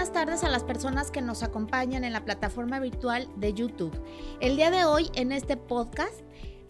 buenas 0.00 0.14
tardes 0.14 0.44
a 0.44 0.48
las 0.48 0.64
personas 0.64 1.10
que 1.10 1.20
nos 1.20 1.42
acompañan 1.42 2.04
en 2.04 2.14
la 2.14 2.24
plataforma 2.24 2.80
virtual 2.80 3.28
de 3.36 3.52
YouTube. 3.52 3.92
El 4.40 4.56
día 4.56 4.70
de 4.70 4.86
hoy 4.86 5.10
en 5.14 5.30
este 5.30 5.58
podcast 5.58 6.22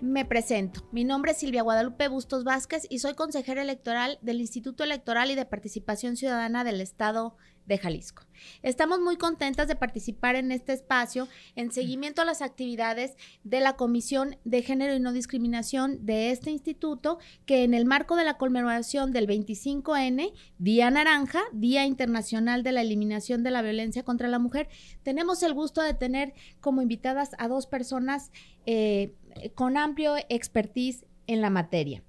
me 0.02 0.24
presento. 0.24 0.86
Mi 0.92 1.04
nombre 1.04 1.32
es 1.32 1.38
Silvia 1.38 1.62
Guadalupe 1.62 2.08
Bustos 2.08 2.44
Vázquez 2.44 2.86
y 2.88 3.00
soy 3.00 3.14
consejera 3.14 3.62
electoral 3.62 4.18
del 4.22 4.40
Instituto 4.40 4.84
Electoral 4.84 5.30
y 5.30 5.34
de 5.34 5.44
Participación 5.44 6.16
Ciudadana 6.16 6.64
del 6.64 6.80
Estado 6.80 7.36
de 7.66 7.78
Jalisco. 7.78 8.24
Estamos 8.62 9.00
muy 9.00 9.16
contentas 9.16 9.68
de 9.68 9.76
participar 9.76 10.34
en 10.34 10.50
este 10.50 10.72
espacio 10.72 11.28
en 11.54 11.70
seguimiento 11.70 12.22
a 12.22 12.24
las 12.24 12.42
actividades 12.42 13.14
de 13.44 13.60
la 13.60 13.76
Comisión 13.76 14.36
de 14.44 14.62
Género 14.62 14.94
y 14.94 15.00
No 15.00 15.12
Discriminación 15.12 16.04
de 16.04 16.30
este 16.30 16.50
instituto, 16.50 17.18
que 17.46 17.62
en 17.62 17.74
el 17.74 17.84
marco 17.84 18.16
de 18.16 18.24
la 18.24 18.38
conmemoración 18.38 19.12
del 19.12 19.28
25N, 19.28 20.32
Día 20.58 20.90
Naranja, 20.90 21.42
Día 21.52 21.84
Internacional 21.84 22.62
de 22.64 22.72
la 22.72 22.80
Eliminación 22.80 23.42
de 23.42 23.50
la 23.52 23.62
Violencia 23.62 24.02
contra 24.02 24.28
la 24.28 24.38
Mujer, 24.38 24.68
tenemos 25.02 25.42
el 25.42 25.54
gusto 25.54 25.80
de 25.82 25.94
tener 25.94 26.32
como 26.60 26.82
invitadas 26.82 27.30
a 27.38 27.46
dos 27.46 27.66
personas 27.66 28.32
eh, 28.66 29.14
con 29.54 29.76
amplio 29.76 30.14
expertise 30.28 31.06
en 31.26 31.40
la 31.40 31.50
materia 31.50 32.02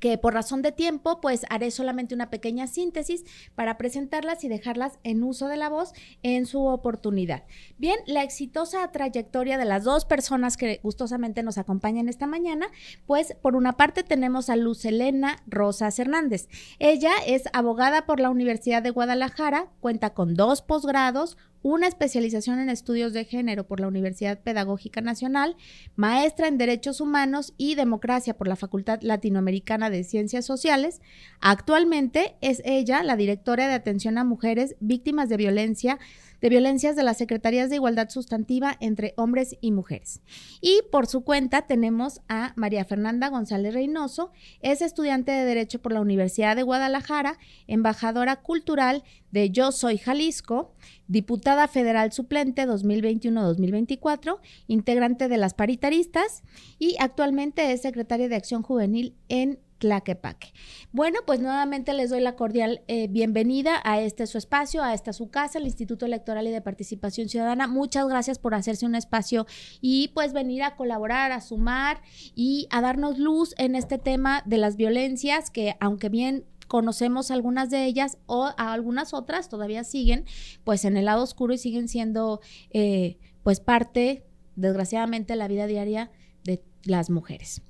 que 0.00 0.18
por 0.18 0.34
razón 0.34 0.62
de 0.62 0.72
tiempo, 0.72 1.20
pues 1.20 1.46
haré 1.50 1.70
solamente 1.70 2.14
una 2.14 2.30
pequeña 2.30 2.66
síntesis 2.66 3.24
para 3.54 3.76
presentarlas 3.76 4.42
y 4.42 4.48
dejarlas 4.48 4.98
en 5.04 5.22
uso 5.22 5.46
de 5.46 5.58
la 5.58 5.68
voz 5.68 5.92
en 6.22 6.46
su 6.46 6.66
oportunidad. 6.66 7.44
Bien, 7.78 7.98
la 8.06 8.22
exitosa 8.22 8.90
trayectoria 8.90 9.58
de 9.58 9.66
las 9.66 9.84
dos 9.84 10.06
personas 10.06 10.56
que 10.56 10.80
gustosamente 10.82 11.42
nos 11.42 11.58
acompañan 11.58 12.08
esta 12.08 12.26
mañana, 12.26 12.66
pues 13.06 13.36
por 13.40 13.54
una 13.54 13.74
parte 13.74 14.02
tenemos 14.02 14.48
a 14.48 14.56
Luz 14.56 14.84
Elena 14.84 15.36
Rosas 15.46 15.98
Hernández. 15.98 16.48
Ella 16.78 17.12
es 17.26 17.44
abogada 17.52 18.06
por 18.06 18.20
la 18.20 18.30
Universidad 18.30 18.82
de 18.82 18.90
Guadalajara, 18.90 19.68
cuenta 19.80 20.10
con 20.10 20.34
dos 20.34 20.62
posgrados, 20.62 21.36
una 21.62 21.86
especialización 21.86 22.58
en 22.58 22.70
estudios 22.70 23.12
de 23.12 23.24
género 23.24 23.66
por 23.66 23.80
la 23.80 23.88
Universidad 23.88 24.40
Pedagógica 24.40 25.00
Nacional, 25.00 25.56
maestra 25.96 26.48
en 26.48 26.58
Derechos 26.58 27.00
Humanos 27.00 27.52
y 27.56 27.74
Democracia 27.74 28.36
por 28.36 28.48
la 28.48 28.56
Facultad 28.56 29.00
Latinoamericana 29.02 29.90
de 29.90 30.04
Ciencias 30.04 30.46
Sociales. 30.46 31.00
Actualmente 31.40 32.36
es 32.40 32.62
ella 32.64 33.02
la 33.02 33.16
directora 33.16 33.68
de 33.68 33.74
atención 33.74 34.18
a 34.18 34.24
mujeres 34.24 34.76
víctimas 34.80 35.28
de 35.28 35.36
violencia 35.36 35.98
de 36.40 36.48
violencias 36.48 36.96
de 36.96 37.02
las 37.02 37.18
Secretarías 37.18 37.70
de 37.70 37.76
Igualdad 37.76 38.08
Sustantiva 38.08 38.76
entre 38.80 39.14
hombres 39.16 39.56
y 39.60 39.72
mujeres. 39.72 40.20
Y 40.60 40.80
por 40.90 41.06
su 41.06 41.22
cuenta 41.22 41.62
tenemos 41.62 42.20
a 42.28 42.52
María 42.56 42.84
Fernanda 42.84 43.28
González 43.28 43.74
Reynoso, 43.74 44.32
es 44.60 44.82
estudiante 44.82 45.32
de 45.32 45.44
Derecho 45.44 45.80
por 45.80 45.92
la 45.92 46.00
Universidad 46.00 46.56
de 46.56 46.62
Guadalajara, 46.62 47.38
embajadora 47.66 48.36
cultural 48.36 49.04
de 49.30 49.50
Yo 49.50 49.72
Soy 49.72 49.98
Jalisco, 49.98 50.74
diputada 51.06 51.68
federal 51.68 52.12
suplente 52.12 52.66
2021-2024, 52.66 54.38
integrante 54.66 55.28
de 55.28 55.36
las 55.36 55.54
paritaristas 55.54 56.42
y 56.78 56.96
actualmente 56.98 57.72
es 57.72 57.82
secretaria 57.82 58.28
de 58.28 58.36
Acción 58.36 58.62
Juvenil 58.62 59.14
en 59.28 59.58
Tlaquepaque. 59.80 60.52
Bueno, 60.92 61.20
pues 61.26 61.40
nuevamente 61.40 61.94
les 61.94 62.10
doy 62.10 62.20
la 62.20 62.36
cordial 62.36 62.82
eh, 62.86 63.08
bienvenida 63.08 63.80
a 63.82 64.00
este 64.00 64.26
su 64.26 64.36
espacio, 64.36 64.84
a 64.84 64.92
esta 64.92 65.14
su 65.14 65.30
casa, 65.30 65.58
el 65.58 65.64
Instituto 65.64 66.04
Electoral 66.04 66.46
y 66.46 66.50
de 66.50 66.60
Participación 66.60 67.30
Ciudadana. 67.30 67.66
Muchas 67.66 68.06
gracias 68.06 68.38
por 68.38 68.54
hacerse 68.54 68.84
un 68.84 68.94
espacio 68.94 69.46
y 69.80 70.08
pues 70.08 70.34
venir 70.34 70.62
a 70.62 70.76
colaborar, 70.76 71.32
a 71.32 71.40
sumar 71.40 72.02
y 72.34 72.68
a 72.70 72.82
darnos 72.82 73.18
luz 73.18 73.54
en 73.56 73.74
este 73.74 73.96
tema 73.96 74.42
de 74.44 74.58
las 74.58 74.76
violencias 74.76 75.50
que 75.50 75.76
aunque 75.80 76.10
bien 76.10 76.44
conocemos 76.68 77.30
algunas 77.30 77.70
de 77.70 77.86
ellas 77.86 78.18
o 78.26 78.50
a 78.56 78.72
algunas 78.72 79.14
otras 79.14 79.48
todavía 79.48 79.82
siguen 79.82 80.26
pues 80.62 80.84
en 80.84 80.98
el 80.98 81.06
lado 81.06 81.22
oscuro 81.22 81.54
y 81.54 81.58
siguen 81.58 81.88
siendo 81.88 82.40
eh, 82.70 83.16
pues 83.42 83.60
parte 83.60 84.24
desgraciadamente 84.56 85.32
de 85.32 85.38
la 85.38 85.48
vida 85.48 85.66
diaria 85.66 86.10
de 86.44 86.62
las 86.84 87.08
mujeres. 87.08 87.62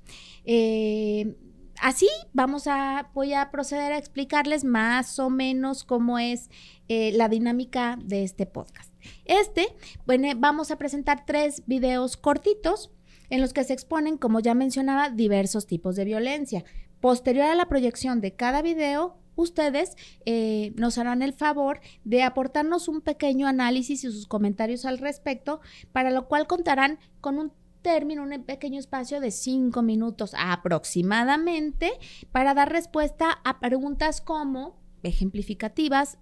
Eh, 0.43 1.37
así 1.81 2.07
vamos 2.31 2.67
a, 2.67 3.09
voy 3.13 3.33
a 3.33 3.51
proceder 3.51 3.91
a 3.91 3.97
explicarles 3.97 4.63
más 4.63 5.19
o 5.19 5.29
menos 5.29 5.83
cómo 5.83 6.19
es 6.19 6.49
eh, 6.87 7.11
la 7.13 7.27
dinámica 7.27 7.97
de 8.01 8.23
este 8.23 8.45
podcast. 8.45 8.93
Este, 9.25 9.67
bueno, 10.05 10.27
vamos 10.37 10.71
a 10.71 10.77
presentar 10.77 11.25
tres 11.25 11.63
videos 11.65 12.15
cortitos 12.17 12.91
en 13.29 13.41
los 13.41 13.53
que 13.53 13.63
se 13.63 13.73
exponen, 13.73 14.17
como 14.17 14.39
ya 14.39 14.53
mencionaba, 14.53 15.09
diversos 15.09 15.65
tipos 15.65 15.95
de 15.95 16.05
violencia. 16.05 16.63
Posterior 16.99 17.45
a 17.45 17.55
la 17.55 17.67
proyección 17.67 18.21
de 18.21 18.35
cada 18.35 18.61
video, 18.61 19.17
ustedes 19.35 19.95
eh, 20.25 20.73
nos 20.75 20.97
harán 20.97 21.21
el 21.21 21.33
favor 21.33 21.79
de 22.03 22.23
aportarnos 22.23 22.87
un 22.87 23.01
pequeño 23.01 23.47
análisis 23.47 24.03
y 24.03 24.11
sus 24.11 24.27
comentarios 24.27 24.85
al 24.85 24.99
respecto, 24.99 25.61
para 25.91 26.11
lo 26.11 26.27
cual 26.27 26.45
contarán 26.45 26.99
con 27.21 27.39
un 27.39 27.51
término, 27.81 28.23
un 28.23 28.43
pequeño 28.43 28.79
espacio 28.79 29.19
de 29.19 29.31
cinco 29.31 29.81
minutos 29.81 30.33
aproximadamente 30.37 31.91
para 32.31 32.53
dar 32.53 32.71
respuesta 32.71 33.39
a 33.43 33.59
preguntas 33.59 34.21
como 34.21 34.79
ejemplificativas, 35.03 36.17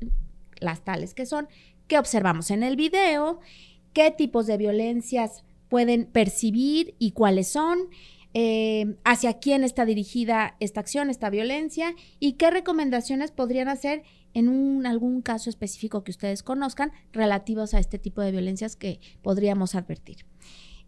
las 0.60 0.84
tales 0.84 1.14
que 1.14 1.26
son, 1.26 1.48
¿qué 1.88 1.98
observamos 1.98 2.52
en 2.52 2.64
el 2.64 2.76
video? 2.76 3.40
¿Qué 3.94 4.12
tipos 4.12 4.48
de 4.48 4.58
violencias 4.58 5.44
pueden 5.68 6.06
percibir 6.06 6.96
y 7.00 7.12
cuáles 7.12 7.48
son? 7.50 7.90
Eh, 8.36 8.96
hacia 9.06 9.40
quién 9.40 9.64
está 9.64 9.86
dirigida 9.86 10.56
esta 10.60 10.80
acción, 10.80 11.10
esta 11.10 11.32
violencia 11.32 11.96
y 12.20 12.34
qué 12.34 12.52
recomendaciones 12.52 13.32
podrían 13.32 13.70
hacer 13.70 14.04
en 14.36 14.86
algún 14.86 15.22
caso 15.22 15.50
específico 15.50 16.04
que 16.04 16.12
ustedes 16.12 16.44
conozcan 16.44 16.92
relativos 17.12 17.74
a 17.74 17.80
este 17.80 17.98
tipo 17.98 18.22
de 18.22 18.32
violencias 18.32 18.76
que 18.76 19.00
podríamos 19.24 19.74
advertir. 19.74 20.29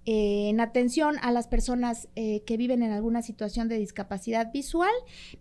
Eh, 0.08 0.50
en 0.50 0.60
atención 0.60 1.18
a 1.22 1.32
las 1.32 1.48
personas 1.48 2.08
eh, 2.16 2.42
que 2.46 2.58
viven 2.58 2.82
en 2.82 2.92
alguna 2.92 3.22
situación 3.22 3.68
de 3.68 3.78
discapacidad 3.78 4.52
visual. 4.52 4.90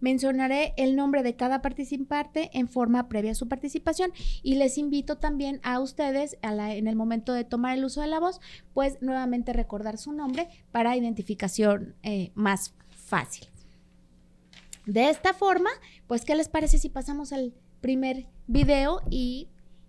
Mencionaré 0.00 0.74
el 0.76 0.96
nombre 0.96 1.22
de 1.22 1.34
cada 1.34 1.62
participante 1.62 2.50
en 2.52 2.68
forma 2.68 3.08
previa 3.08 3.32
a 3.32 3.34
su 3.34 3.48
participación 3.48 4.12
y 4.42 4.56
les 4.56 4.76
invito 4.76 5.16
también 5.16 5.60
a 5.62 5.80
ustedes 5.80 6.36
en 6.42 6.86
el 6.86 6.94
momento 6.94 7.32
de 7.32 7.44
tomar 7.44 7.78
el 7.78 7.86
uso 7.86 8.02
de 8.02 8.08
la 8.08 8.20
voz, 8.20 8.40
pues 8.74 9.00
nuevamente 9.00 9.54
recordar 9.54 9.96
su 9.96 10.12
nombre 10.12 10.48
para 10.72 10.94
identificación 10.94 11.94
eh, 12.02 12.30
más 12.34 12.74
fácil. 12.90 13.48
De 14.84 15.08
esta 15.08 15.32
forma, 15.32 15.70
pues, 16.06 16.24
¿qué 16.26 16.34
les 16.34 16.48
parece 16.48 16.76
si 16.76 16.90
pasamos 16.90 17.32
al 17.32 17.54
primer 17.80 18.26
video? 18.46 19.00
Y 19.08 19.48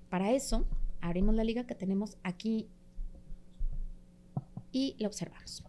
para 0.10 0.32
eso, 0.32 0.66
abrimos 1.02 1.36
la 1.36 1.44
liga 1.44 1.66
que 1.66 1.76
tenemos 1.76 2.18
aquí 2.24 2.70
y 4.72 4.96
lo 5.00 5.08
observamos. 5.08 5.64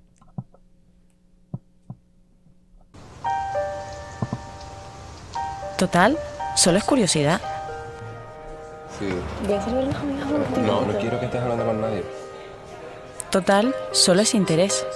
Total, 5.78 6.16
solo 6.54 6.78
es 6.78 6.84
curiosidad. 6.84 7.40
Sí. 8.98 9.08
No, 10.64 10.82
no 10.82 10.98
quiero 10.98 11.18
que 11.18 11.26
estés 11.26 11.40
hablando 11.40 11.64
con 11.64 11.80
nadie. 11.80 12.04
Total, 13.30 13.74
solo 13.90 14.22
es 14.22 14.34
interés. 14.34 14.86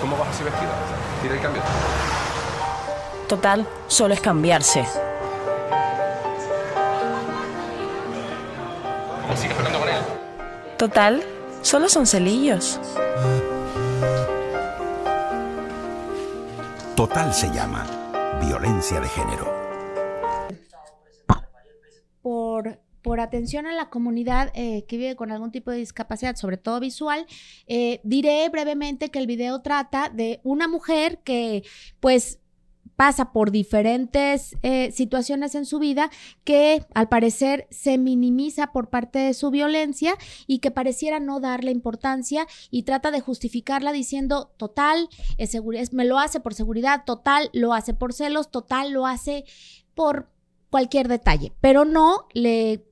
¿Cómo, 0.00 0.16
vas 0.16 0.28
así 0.28 0.44
vestida? 0.44 0.70
Tira 1.20 1.34
el 1.34 1.40
cambio. 1.40 1.62
Total, 3.28 3.66
solo 3.88 4.14
es 4.14 4.20
cambiarse. 4.20 4.86
¿Sigues 9.36 9.56
hablando 9.58 9.80
con 9.80 9.88
él? 9.88 9.96
Total, 10.78 11.22
Solo 11.66 11.88
son 11.88 12.06
celillos. 12.06 12.78
Total 16.94 17.34
se 17.34 17.52
llama 17.52 17.84
violencia 18.40 19.00
de 19.00 19.08
género. 19.08 19.52
Por, 22.22 22.78
por 23.02 23.18
atención 23.18 23.66
a 23.66 23.72
la 23.72 23.90
comunidad 23.90 24.52
eh, 24.54 24.84
que 24.86 24.96
vive 24.96 25.16
con 25.16 25.32
algún 25.32 25.50
tipo 25.50 25.72
de 25.72 25.78
discapacidad, 25.78 26.36
sobre 26.36 26.56
todo 26.56 26.78
visual, 26.78 27.26
eh, 27.66 28.00
diré 28.04 28.48
brevemente 28.48 29.10
que 29.10 29.18
el 29.18 29.26
video 29.26 29.60
trata 29.60 30.08
de 30.08 30.38
una 30.44 30.68
mujer 30.68 31.18
que 31.24 31.64
pues 31.98 32.38
pasa 32.94 33.32
por 33.32 33.50
diferentes 33.50 34.56
eh, 34.62 34.92
situaciones 34.92 35.54
en 35.54 35.66
su 35.66 35.78
vida 35.78 36.10
que 36.44 36.84
al 36.94 37.08
parecer 37.08 37.66
se 37.70 37.98
minimiza 37.98 38.72
por 38.72 38.88
parte 38.88 39.18
de 39.18 39.34
su 39.34 39.50
violencia 39.50 40.14
y 40.46 40.58
que 40.60 40.70
pareciera 40.70 41.20
no 41.20 41.40
darle 41.40 41.70
importancia 41.70 42.46
y 42.70 42.84
trata 42.84 43.10
de 43.10 43.20
justificarla 43.20 43.92
diciendo 43.92 44.52
total, 44.56 45.08
es 45.38 45.56
me 45.92 46.04
lo 46.04 46.18
hace 46.18 46.40
por 46.40 46.54
seguridad, 46.54 47.04
total, 47.04 47.50
lo 47.52 47.72
hace 47.72 47.94
por 47.94 48.12
celos, 48.12 48.50
total, 48.50 48.92
lo 48.92 49.06
hace 49.06 49.44
por 49.94 50.28
cualquier 50.70 51.08
detalle, 51.08 51.52
pero 51.60 51.84
no 51.84 52.26
le 52.34 52.84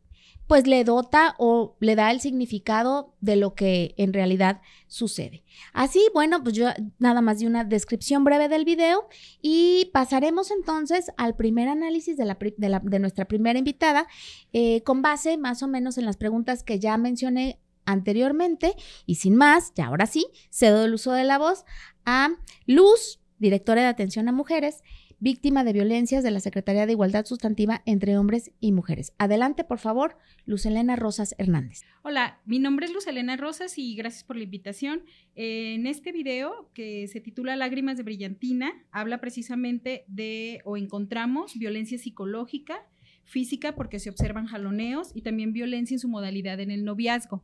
pues 0.47 0.67
le 0.67 0.85
dota 0.85 1.35
o 1.39 1.77
le 1.81 1.97
da 1.97 2.11
el 2.11 2.21
significado 2.21 3.15
de 3.21 3.37
lo 3.37 3.55
que 3.55 3.95
en 3.97 4.13
realidad 4.13 4.61
sucede. 4.87 5.43
Así, 5.73 6.07
bueno, 6.13 6.43
pues 6.43 6.55
yo 6.55 6.69
nada 6.99 7.23
más 7.23 7.39
di 7.39 7.47
una 7.47 7.65
descripción 7.65 8.25
breve 8.25 8.49
del 8.49 8.65
video 8.65 9.09
y 9.41 9.91
pasaremos 9.93 10.51
entonces 10.51 11.11
al 11.17 11.35
primer 11.35 11.69
análisis 11.69 12.17
de, 12.17 12.25
la, 12.25 12.37
de, 12.39 12.99
nuestra 12.99 13.25
primera 13.25 13.59
invitada 13.59 14.07
eh, 14.53 14.83
con 14.83 15.03
base 15.03 15.39
más 15.39 15.63
o 15.63 15.69
menos 15.69 15.99
en 15.99 16.05
las 16.05 16.17
preguntas 16.17 16.63
que 16.63 16.79
ya 16.79 16.97
mencioné 16.99 17.59
anteriormente 17.87 18.75
y 19.07 19.17
sin 19.17 19.37
más, 19.37 19.73
ya 19.75 19.87
ahora 19.87 20.07
sí, 20.07 20.27
cedo 20.51 20.85
el 20.85 20.95
uso 20.95 21.13
de 21.13 21.25
la 21.25 21.39
voz 21.39 21.65
a 22.05 22.31
Luz, 22.67 23.21
directora 23.39 23.83
de 23.83 23.89
atención 23.89 24.29
a 24.29 24.33
mujeres 24.33 24.83
víctima 25.25 25.65
de 25.65 25.73
violencias 25.73 26.23
de 26.23 26.31
la 26.31 26.39
Secretaría 26.39 26.85
de 26.85 26.93
Igualdad 26.93 27.25
Sustantiva 27.25 27.81
entre 27.87 28.19
Hombres 28.19 28.53
y 28.61 28.73
Mujeres. 28.73 29.15
Adelante, 29.17 29.65
por 29.65 29.79
favor, 29.79 30.19
Luz 30.45 30.67
Elena 30.67 30.97
Rosas 30.97 31.35
Hernández. 31.39 31.81
Hola, 32.03 32.43
mi 32.45 32.59
nombre 32.59 32.85
es 32.85 32.93
Luz 32.93 33.07
Elena 33.07 33.39
Rosas 33.39 33.79
y 33.79 33.95
gracias 33.97 34.23
por 34.23 34.37
la 34.37 34.43
invitación. 34.43 35.03
En 35.35 35.87
este 35.87 36.13
video 36.13 36.71
que 36.75 37.09
se 37.09 37.23
titula 37.23 37.57
Lágrimas 37.57 37.97
de 37.97 38.03
Brillantina, 38.03 38.71
habla 38.91 39.23
precisamente 39.23 40.05
de 40.09 40.61
o 40.67 40.77
encontramos 40.77 41.59
violencia 41.59 41.97
psicológica, 41.97 42.87
física 43.25 43.75
porque 43.75 44.01
se 44.01 44.11
observan 44.11 44.45
jaloneos 44.45 45.11
y 45.15 45.23
también 45.23 45.55
violencia 45.55 45.95
en 45.95 46.01
su 46.01 46.09
modalidad 46.09 46.61
en 46.61 46.71
el 46.71 46.85
noviazgo. 46.85 47.43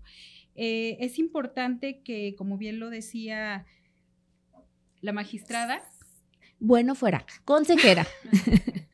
Eh, 0.55 0.99
es 1.00 1.19
importante 1.19 2.03
que, 2.03 2.35
como 2.37 2.59
bien 2.59 2.79
lo 2.79 2.91
decía 2.91 3.65
la 5.00 5.12
magistrada, 5.12 5.82
bueno 6.61 6.95
fuera. 6.95 7.27
Consejera. 7.45 8.07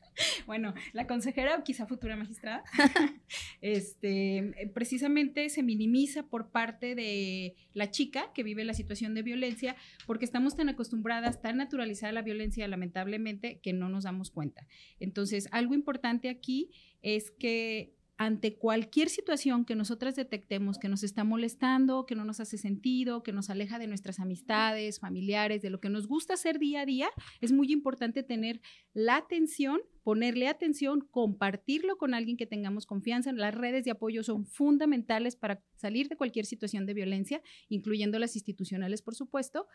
bueno, 0.47 0.73
la 0.93 1.07
consejera 1.07 1.55
o 1.57 1.63
quizá 1.63 1.85
futura 1.85 2.15
magistrada, 2.15 2.63
este, 3.61 4.71
precisamente 4.73 5.49
se 5.49 5.63
minimiza 5.63 6.23
por 6.23 6.49
parte 6.49 6.95
de 6.95 7.55
la 7.73 7.91
chica 7.91 8.31
que 8.33 8.43
vive 8.43 8.63
la 8.63 8.73
situación 8.73 9.13
de 9.13 9.21
violencia, 9.21 9.75
porque 10.05 10.25
estamos 10.25 10.55
tan 10.55 10.69
acostumbradas, 10.69 11.41
tan 11.41 11.57
naturalizada 11.57 12.13
la 12.13 12.21
violencia, 12.21 12.67
lamentablemente, 12.67 13.59
que 13.61 13.73
no 13.73 13.89
nos 13.89 14.05
damos 14.05 14.31
cuenta. 14.31 14.67
Entonces, 14.99 15.47
algo 15.51 15.73
importante 15.73 16.29
aquí 16.29 16.71
es 17.01 17.31
que 17.31 17.96
ante 18.17 18.57
cualquier 18.57 19.09
situación 19.09 19.63
que 19.63 19.75
nosotras 19.75 20.15
detectemos 20.15 20.79
que 20.79 20.89
nos 20.89 21.03
está 21.03 21.23
molestando, 21.23 22.05
que 22.05 22.15
no 22.15 22.25
nos 22.25 22.39
hace 22.39 22.57
sentido, 22.57 23.21
que 23.21 23.31
nos 23.31 23.49
aleja 23.49 23.77
de 23.77 23.87
nuestras 23.87 24.19
amistades, 24.19 24.99
familiares, 24.99 25.61
de 25.61 25.69
lo 25.69 25.79
que 25.79 25.89
nos 25.89 26.07
gusta 26.07 26.33
hacer 26.33 26.57
día 26.57 26.81
a 26.81 26.85
día, 26.85 27.09
es 27.41 27.51
muy 27.51 27.71
importante 27.71 28.23
tener 28.23 28.59
la 28.93 29.17
atención, 29.17 29.81
ponerle 30.03 30.47
atención, 30.47 31.07
compartirlo 31.11 31.97
con 31.97 32.15
alguien 32.15 32.37
que 32.37 32.47
tengamos 32.47 32.87
confianza. 32.87 33.31
Las 33.33 33.53
redes 33.53 33.85
de 33.85 33.91
apoyo 33.91 34.23
son 34.23 34.47
fundamentales 34.47 35.35
para 35.35 35.63
salir 35.75 36.09
de 36.09 36.17
cualquier 36.17 36.45
situación 36.45 36.87
de 36.87 36.95
violencia, 36.95 37.41
incluyendo 37.69 38.17
las 38.17 38.35
institucionales, 38.35 39.03
por 39.03 39.13
supuesto. 39.13 39.67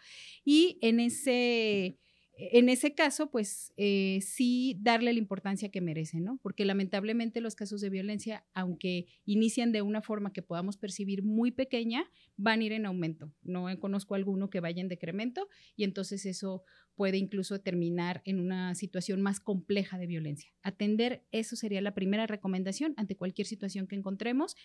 Y 0.44 0.78
en 0.80 0.98
ese 0.98 1.98
en 2.34 2.68
ese 2.68 2.94
caso, 2.94 3.30
pues 3.30 3.72
eh, 3.76 4.20
sí 4.22 4.76
darle 4.80 5.12
la 5.12 5.18
importancia 5.18 5.70
que 5.70 5.82
merece, 5.82 6.20
¿no? 6.20 6.38
Porque 6.42 6.64
lamentablemente 6.64 7.40
los 7.40 7.54
casos 7.54 7.80
de 7.82 7.90
violencia, 7.90 8.44
aunque 8.54 9.06
inician 9.26 9.70
de 9.70 9.82
una 9.82 10.00
forma 10.00 10.32
que 10.32 10.40
podamos 10.40 10.76
percibir 10.78 11.22
muy 11.22 11.50
pequeña, 11.50 12.10
van 12.36 12.60
a 12.60 12.64
ir 12.64 12.72
en 12.72 12.86
aumento. 12.86 13.32
No 13.42 13.66
conozco 13.78 14.14
alguno 14.14 14.48
que 14.48 14.60
vaya 14.60 14.80
en 14.80 14.88
decremento 14.88 15.48
y 15.76 15.84
entonces 15.84 16.24
eso 16.24 16.64
puede 16.94 17.18
incluso 17.18 17.60
terminar 17.60 18.22
en 18.24 18.40
una 18.40 18.74
situación 18.74 19.20
más 19.20 19.38
compleja 19.38 19.98
de 19.98 20.06
violencia. 20.06 20.52
Atender, 20.62 21.24
eso 21.32 21.54
sería 21.54 21.80
la 21.80 21.94
primera 21.94 22.26
recomendación 22.26 22.94
ante 22.96 23.16
cualquier 23.16 23.46
situación 23.46 23.86
que 23.86 23.96
encontremos. 23.96 24.56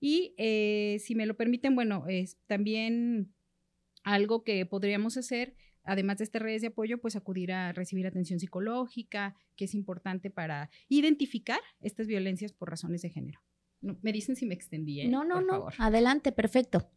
Y 0.00 0.34
eh, 0.38 0.98
si 1.00 1.14
me 1.14 1.26
lo 1.26 1.36
permiten, 1.36 1.74
bueno, 1.74 2.04
es 2.08 2.36
también 2.46 3.32
algo 4.04 4.44
que 4.44 4.64
podríamos 4.66 5.16
hacer 5.16 5.54
además 5.88 6.18
de 6.18 6.24
estas 6.24 6.42
redes 6.42 6.62
de 6.62 6.68
apoyo, 6.68 7.00
pues 7.00 7.16
acudir 7.16 7.52
a 7.52 7.72
recibir 7.72 8.06
atención 8.06 8.38
psicológica, 8.38 9.34
que 9.56 9.64
es 9.64 9.74
importante 9.74 10.30
para 10.30 10.70
identificar 10.88 11.60
estas 11.80 12.06
violencias 12.06 12.52
por 12.52 12.70
razones 12.70 13.02
de 13.02 13.10
género. 13.10 13.40
me 13.80 14.12
dicen 14.12 14.36
si 14.36 14.46
me 14.46 14.54
extendí. 14.54 15.00
¿eh? 15.00 15.08
No, 15.08 15.24
no, 15.24 15.40
no. 15.40 15.68
Adelante, 15.78 16.32
perfecto. 16.32 16.90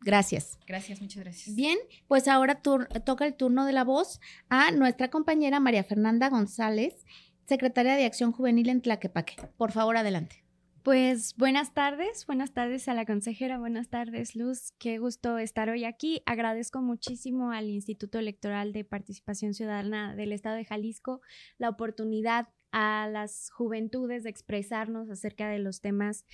Gracias. 0.00 0.58
Gracias, 0.66 1.00
muchas 1.00 1.22
gracias. 1.22 1.56
Bien, 1.56 1.78
pues 2.06 2.28
ahora 2.28 2.62
toca 2.62 3.26
el 3.26 3.34
turno 3.34 3.64
de 3.66 3.72
la 3.72 3.84
voz 3.84 4.20
a 4.48 4.70
nuestra 4.70 5.08
compañera 5.10 5.60
María 5.60 5.84
Fernanda 5.84 6.28
González, 6.28 7.04
secretaria 7.46 7.94
de 7.94 8.04
Acción 8.04 8.32
Juvenil 8.32 8.68
en 8.68 8.82
Tlaquepaque. 8.82 9.36
Por 9.56 9.72
favor, 9.72 9.96
adelante. 9.96 10.47
Pues 10.88 11.34
buenas 11.36 11.74
tardes, 11.74 12.24
buenas 12.24 12.54
tardes 12.54 12.88
a 12.88 12.94
la 12.94 13.04
consejera, 13.04 13.58
buenas 13.58 13.90
tardes 13.90 14.34
Luz, 14.34 14.72
qué 14.78 14.96
gusto 14.96 15.36
estar 15.36 15.68
hoy 15.68 15.84
aquí. 15.84 16.22
Agradezco 16.24 16.80
muchísimo 16.80 17.50
al 17.52 17.68
Instituto 17.68 18.18
Electoral 18.18 18.72
de 18.72 18.84
Participación 18.84 19.52
Ciudadana 19.52 20.16
del 20.16 20.32
Estado 20.32 20.56
de 20.56 20.64
Jalisco 20.64 21.20
la 21.58 21.68
oportunidad 21.68 22.48
a 22.72 23.06
las 23.12 23.50
juventudes 23.50 24.22
de 24.22 24.30
expresarnos 24.30 25.10
acerca 25.10 25.50
de 25.50 25.58
los 25.58 25.82
temas 25.82 26.24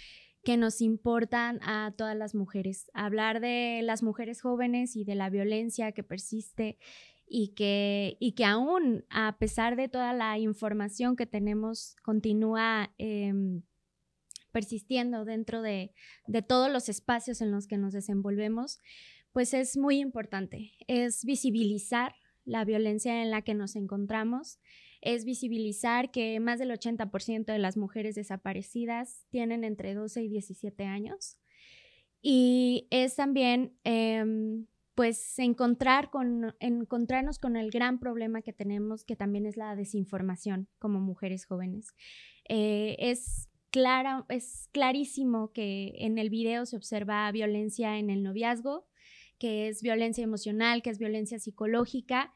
que 0.44 0.56
nos 0.56 0.80
importan 0.80 1.58
a 1.64 1.92
todas 1.98 2.16
las 2.16 2.36
mujeres. 2.36 2.92
Hablar 2.94 3.40
de 3.40 3.80
las 3.82 4.04
mujeres 4.04 4.40
jóvenes 4.40 4.94
y 4.94 5.02
de 5.02 5.16
la 5.16 5.30
violencia 5.30 5.90
que 5.90 6.04
persiste 6.04 6.78
y 7.26 7.54
que, 7.56 8.16
y 8.20 8.36
que 8.36 8.44
aún, 8.44 9.04
a 9.10 9.36
pesar 9.36 9.74
de 9.74 9.88
toda 9.88 10.12
la 10.12 10.38
información 10.38 11.16
que 11.16 11.26
tenemos, 11.26 11.96
continúa... 12.04 12.94
Em, 12.98 13.64
persistiendo 14.54 15.24
dentro 15.24 15.62
de, 15.62 15.92
todos 16.46 16.70
los 16.70 16.88
espacios 16.88 17.40
en 17.40 17.50
los 17.50 17.66
que 17.66 17.76
nos 17.76 17.92
desenvolvemos, 17.92 18.78
pues 19.32 19.52
es 19.52 19.76
muy 19.76 19.98
importante. 19.98 20.70
Es 20.86 21.24
visibilizar 21.24 22.14
la 22.44 22.64
violencia 22.64 23.20
en 23.20 23.32
la 23.32 23.42
que 23.42 23.54
nos 23.54 23.74
encontramos, 23.74 24.60
es 25.00 25.24
visibilizar 25.24 26.12
que 26.12 26.38
más 26.38 26.60
del 26.60 26.70
80% 26.70 27.46
de 27.46 27.58
las 27.58 27.76
mujeres 27.76 28.14
desaparecidas 28.14 29.26
tienen 29.28 29.64
entre 29.64 29.92
12 29.92 30.22
y 30.22 30.28
17 30.28 30.84
años. 30.84 31.36
Y 32.22 32.86
es 32.90 33.16
también, 33.16 33.76
em, 33.82 34.66
pues, 34.94 35.36
encontrar 35.40 36.10
con, 36.10 36.54
encontrarnos 36.60 37.40
con 37.40 37.56
el 37.56 37.70
gran 37.72 37.98
problema 37.98 38.40
que 38.40 38.52
tenemos, 38.52 39.04
que 39.04 39.16
también 39.16 39.46
es 39.46 39.56
la 39.56 39.74
desinformación 39.74 40.68
como 40.78 41.00
mujeres 41.00 41.44
jóvenes. 41.44 41.92
Eh, 42.48 42.94
es 43.00 43.48
es 44.28 44.68
clarísimo 44.72 45.52
que 45.52 45.94
en 45.96 46.18
el 46.18 46.30
video 46.30 46.66
se 46.66 46.76
observa 46.76 47.30
violencia 47.32 47.98
en 47.98 48.10
el 48.10 48.22
noviazgo, 48.22 48.86
que 49.38 49.68
es 49.68 49.82
violencia 49.82 50.22
emocional, 50.22 50.82
que 50.82 50.90
es 50.90 50.98
violencia 50.98 51.38
psicológica. 51.38 52.32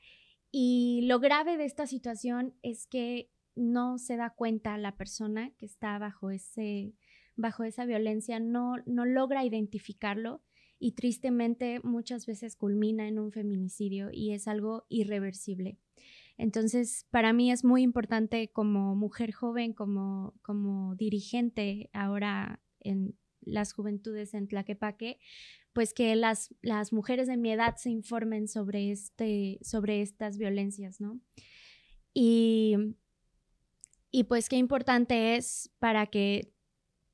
Y 0.50 1.02
lo 1.02 1.20
grave 1.20 1.56
de 1.56 1.64
esta 1.64 1.86
situación 1.86 2.54
es 2.62 2.86
que 2.86 3.30
no 3.54 3.98
se 3.98 4.16
da 4.16 4.30
cuenta 4.30 4.78
la 4.78 4.96
persona 4.96 5.52
que 5.58 5.66
está 5.66 5.98
bajo, 5.98 6.30
ese, 6.30 6.94
bajo 7.36 7.64
esa 7.64 7.84
violencia, 7.84 8.40
no, 8.40 8.76
no 8.86 9.04
logra 9.04 9.44
identificarlo 9.44 10.42
y 10.78 10.92
tristemente 10.92 11.80
muchas 11.82 12.26
veces 12.26 12.56
culmina 12.56 13.08
en 13.08 13.18
un 13.18 13.32
feminicidio 13.32 14.10
y 14.12 14.32
es 14.32 14.48
algo 14.48 14.86
irreversible. 14.88 15.78
Entonces, 16.38 17.04
para 17.10 17.32
mí 17.32 17.50
es 17.50 17.64
muy 17.64 17.82
importante 17.82 18.48
como 18.52 18.94
mujer 18.94 19.32
joven, 19.32 19.72
como, 19.72 20.34
como 20.42 20.94
dirigente 20.94 21.90
ahora 21.92 22.62
en 22.80 23.18
las 23.40 23.72
juventudes 23.72 24.34
en 24.34 24.46
Tlaquepaque, 24.46 25.18
pues 25.72 25.92
que 25.92 26.14
las, 26.14 26.54
las 26.62 26.92
mujeres 26.92 27.26
de 27.26 27.36
mi 27.36 27.50
edad 27.50 27.76
se 27.76 27.90
informen 27.90 28.46
sobre, 28.46 28.92
este, 28.92 29.58
sobre 29.62 30.00
estas 30.00 30.38
violencias, 30.38 31.00
¿no? 31.00 31.20
Y, 32.14 32.76
y 34.10 34.24
pues 34.24 34.48
qué 34.48 34.56
importante 34.56 35.36
es 35.36 35.70
para 35.80 36.06
que 36.06 36.52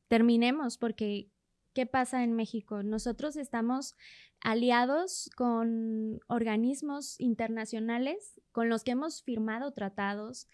terminemos, 0.08 0.76
porque 0.76 1.30
¿qué 1.74 1.86
pasa 1.86 2.24
en 2.24 2.32
México? 2.32 2.82
Nosotros 2.82 3.36
estamos 3.36 3.96
aliados 4.40 5.30
con 5.36 6.20
organismos 6.28 7.20
internacionales 7.20 8.40
con 8.52 8.68
los 8.68 8.84
que 8.84 8.92
hemos 8.92 9.22
firmado 9.22 9.72
tratados, 9.72 10.48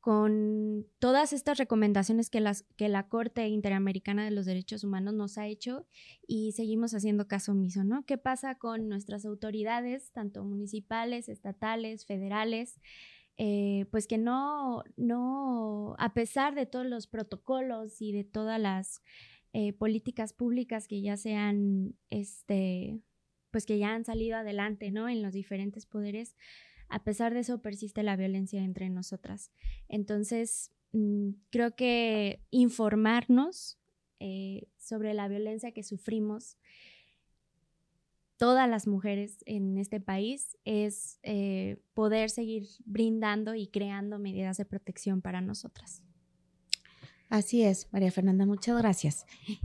con 0.00 0.84
todas 0.98 1.32
estas 1.32 1.58
recomendaciones 1.58 2.28
que, 2.28 2.40
las, 2.40 2.64
que 2.76 2.88
la 2.88 3.08
Corte 3.08 3.46
Interamericana 3.46 4.24
de 4.24 4.32
los 4.32 4.46
Derechos 4.46 4.82
Humanos 4.82 5.14
nos 5.14 5.38
ha 5.38 5.46
hecho 5.46 5.86
y 6.26 6.52
seguimos 6.52 6.92
haciendo 6.92 7.28
caso 7.28 7.52
omiso, 7.52 7.84
¿no? 7.84 8.04
¿Qué 8.04 8.18
pasa 8.18 8.56
con 8.56 8.88
nuestras 8.88 9.24
autoridades, 9.24 10.10
tanto 10.10 10.42
municipales, 10.42 11.28
estatales, 11.28 12.04
federales? 12.04 12.80
Eh, 13.38 13.86
pues 13.90 14.06
que 14.06 14.18
no, 14.18 14.82
no, 14.96 15.94
a 15.98 16.12
pesar 16.14 16.54
de 16.54 16.66
todos 16.66 16.86
los 16.86 17.06
protocolos 17.06 18.02
y 18.02 18.12
de 18.12 18.24
todas 18.24 18.60
las 18.60 19.02
eh, 19.52 19.72
políticas 19.72 20.32
públicas 20.32 20.88
que 20.88 21.02
ya 21.02 21.16
se 21.16 21.34
han, 21.34 21.94
este, 22.10 23.00
pues 23.50 23.66
que 23.66 23.78
ya 23.78 23.94
han 23.94 24.04
salido 24.04 24.36
adelante, 24.36 24.90
¿no? 24.90 25.08
En 25.08 25.22
los 25.22 25.32
diferentes 25.32 25.86
poderes, 25.86 26.36
a 26.88 27.04
pesar 27.04 27.34
de 27.34 27.40
eso 27.40 27.62
persiste 27.62 28.02
la 28.02 28.16
violencia 28.16 28.62
entre 28.62 28.88
nosotras. 28.90 29.52
Entonces, 29.88 30.72
mm, 30.92 31.30
creo 31.50 31.74
que 31.74 32.44
informarnos 32.50 33.78
eh, 34.20 34.68
sobre 34.78 35.14
la 35.14 35.28
violencia 35.28 35.72
que 35.72 35.82
sufrimos 35.82 36.56
todas 38.36 38.68
las 38.68 38.86
mujeres 38.86 39.38
en 39.46 39.78
este 39.78 40.00
país 40.00 40.58
es 40.64 41.18
eh, 41.22 41.82
poder 41.94 42.28
seguir 42.28 42.66
brindando 42.84 43.54
y 43.54 43.68
creando 43.68 44.18
medidas 44.18 44.56
de 44.56 44.64
protección 44.64 45.22
para 45.22 45.40
nosotras. 45.40 46.02
Así 47.32 47.62
es, 47.62 47.88
María 47.92 48.12
Fernanda, 48.12 48.44
muchas 48.44 48.76
gracias. 48.76 49.24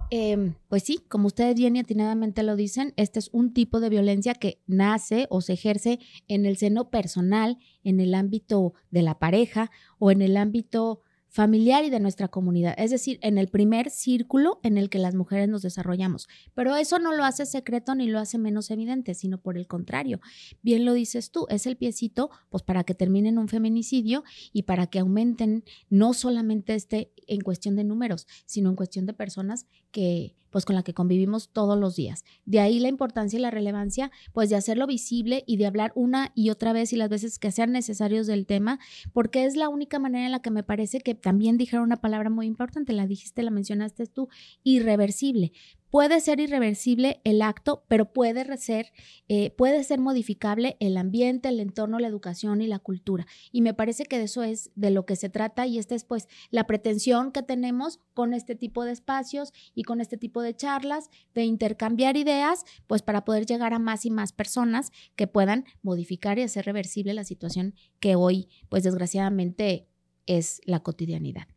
Em, 0.09 0.53
pues 0.69 0.83
sí, 0.83 1.01
como 1.09 1.27
ustedes 1.27 1.53
bien 1.53 1.75
y 1.75 1.79
atinadamente 1.79 2.41
lo 2.41 2.55
dicen, 2.55 2.93
este 2.95 3.19
es 3.19 3.29
un 3.33 3.53
tipo 3.53 3.81
de 3.81 3.89
violencia 3.89 4.35
que 4.35 4.61
nace 4.67 5.27
o 5.29 5.41
se 5.41 5.51
ejerce 5.51 5.99
en 6.29 6.45
el 6.45 6.55
seno 6.55 6.89
personal, 6.89 7.57
en 7.83 7.99
el 7.99 8.13
ámbito 8.13 8.73
de 8.89 9.01
la 9.01 9.19
pareja 9.19 9.69
o 9.99 10.11
en 10.11 10.21
el 10.21 10.37
ámbito 10.37 11.01
familiar 11.27 11.83
y 11.83 11.89
de 11.89 11.99
nuestra 11.99 12.29
comunidad, 12.29 12.73
es 12.77 12.89
decir, 12.89 13.19
en 13.21 13.37
el 13.37 13.49
primer 13.49 13.89
círculo 13.89 14.59
en 14.63 14.77
el 14.77 14.89
que 14.89 14.97
las 14.97 15.13
mujeres 15.13 15.49
nos 15.49 15.61
desarrollamos. 15.61 16.27
Pero 16.55 16.75
eso 16.75 16.99
no 16.99 17.13
lo 17.13 17.25
hace 17.25 17.45
secreto 17.45 17.95
ni 17.95 18.07
lo 18.07 18.19
hace 18.19 18.37
menos 18.37 18.71
evidente, 18.71 19.13
sino 19.13 19.39
por 19.39 19.57
el 19.57 19.67
contrario. 19.67 20.19
Bien 20.61 20.85
lo 20.85 20.93
dices 20.93 21.31
tú, 21.31 21.45
es 21.49 21.67
el 21.67 21.77
piecito 21.77 22.29
pues 22.49 22.63
para 22.63 22.83
que 22.85 22.95
terminen 22.95 23.37
un 23.37 23.49
feminicidio 23.49 24.23
y 24.53 24.63
para 24.63 24.87
que 24.87 24.99
aumenten 24.99 25.63
no 25.89 26.13
solamente 26.13 26.75
este 26.75 27.11
en 27.27 27.41
cuestión 27.41 27.75
de 27.75 27.83
números, 27.83 28.27
sino 28.45 28.69
en 28.69 28.75
cuestión 28.75 29.05
de 29.05 29.13
personas 29.13 29.65
que 29.91 30.35
pues 30.49 30.65
con 30.65 30.75
la 30.75 30.83
que 30.83 30.93
convivimos 30.93 31.49
todos 31.49 31.77
los 31.77 31.95
días. 31.95 32.23
De 32.45 32.59
ahí 32.59 32.79
la 32.79 32.87
importancia 32.87 33.37
y 33.37 33.41
la 33.41 33.51
relevancia 33.51 34.11
pues 34.33 34.49
de 34.49 34.55
hacerlo 34.55 34.87
visible 34.87 35.43
y 35.45 35.57
de 35.57 35.65
hablar 35.65 35.91
una 35.95 36.31
y 36.35 36.49
otra 36.49 36.73
vez 36.73 36.93
y 36.93 36.95
las 36.95 37.09
veces 37.09 37.37
que 37.37 37.51
sean 37.51 37.71
necesarios 37.71 38.27
del 38.27 38.45
tema, 38.45 38.79
porque 39.13 39.45
es 39.45 39.55
la 39.55 39.69
única 39.69 39.99
manera 39.99 40.25
en 40.25 40.31
la 40.31 40.41
que 40.41 40.51
me 40.51 40.63
parece 40.63 40.99
que 40.99 41.15
también 41.15 41.57
dijeron 41.57 41.83
una 41.83 42.01
palabra 42.01 42.29
muy 42.29 42.45
importante, 42.45 42.93
la 42.93 43.07
dijiste, 43.07 43.43
la 43.43 43.51
mencionaste 43.51 44.07
tú, 44.07 44.29
irreversible. 44.63 45.51
Puede 45.89 46.19
ser 46.19 46.39
irreversible 46.39 47.21
el 47.23 47.41
acto, 47.41 47.85
pero 47.87 48.11
puede 48.11 48.57
ser, 48.57 48.91
eh, 49.29 49.51
puede 49.51 49.83
ser 49.83 49.99
modificable 49.99 50.75
el 50.79 50.97
ambiente, 50.97 51.49
el 51.49 51.59
entorno, 51.59 51.99
la 51.99 52.07
educación 52.07 52.61
y 52.61 52.67
la 52.67 52.79
cultura. 52.79 53.25
Y 53.51 53.61
me 53.61 53.73
parece 53.73 54.05
que 54.05 54.17
de 54.17 54.25
eso 54.25 54.43
es 54.43 54.71
de 54.75 54.91
lo 54.91 55.05
que 55.05 55.15
se 55.15 55.29
trata 55.29 55.65
y 55.65 55.77
esta 55.77 55.95
es 55.95 56.03
pues 56.03 56.27
la 56.51 56.67
pretensión 56.67 57.31
que 57.31 57.41
tenemos 57.41 57.99
con 58.13 58.33
este 58.33 58.55
tipo 58.55 58.83
de 58.83 58.91
espacios 58.91 59.53
y 59.73 59.83
con 59.83 60.01
este 60.01 60.17
tipo 60.17 60.41
de 60.41 60.55
charlas, 60.55 61.09
de 61.33 61.45
intercambiar 61.45 62.17
ideas, 62.17 62.65
pues 62.87 63.01
para 63.01 63.23
poder 63.23 63.45
llegar 63.45 63.73
a 63.73 63.79
más 63.79 64.05
y 64.05 64.11
más 64.11 64.33
personas 64.33 64.91
que 65.15 65.27
puedan 65.27 65.65
modificar 65.81 66.37
y 66.37 66.43
hacer 66.43 66.65
reversible 66.65 67.13
la 67.13 67.23
situación 67.23 67.75
que 67.99 68.15
hoy, 68.15 68.49
pues 68.69 68.83
desgraciadamente, 68.83 69.87
es 70.25 70.61
la 70.65 70.81
cotidianidad. 70.81 71.47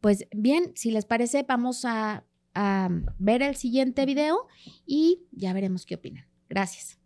Pues 0.00 0.26
bien, 0.30 0.72
si 0.74 0.90
les 0.90 1.04
parece, 1.04 1.42
vamos 1.42 1.84
a 1.84 2.24
a 2.54 2.88
ver 3.18 3.42
el 3.42 3.56
siguiente 3.56 4.06
video 4.06 4.46
y 4.86 5.26
ya 5.32 5.52
veremos 5.52 5.86
qué 5.86 5.96
opinan. 5.96 6.26
Gracias. 6.48 6.98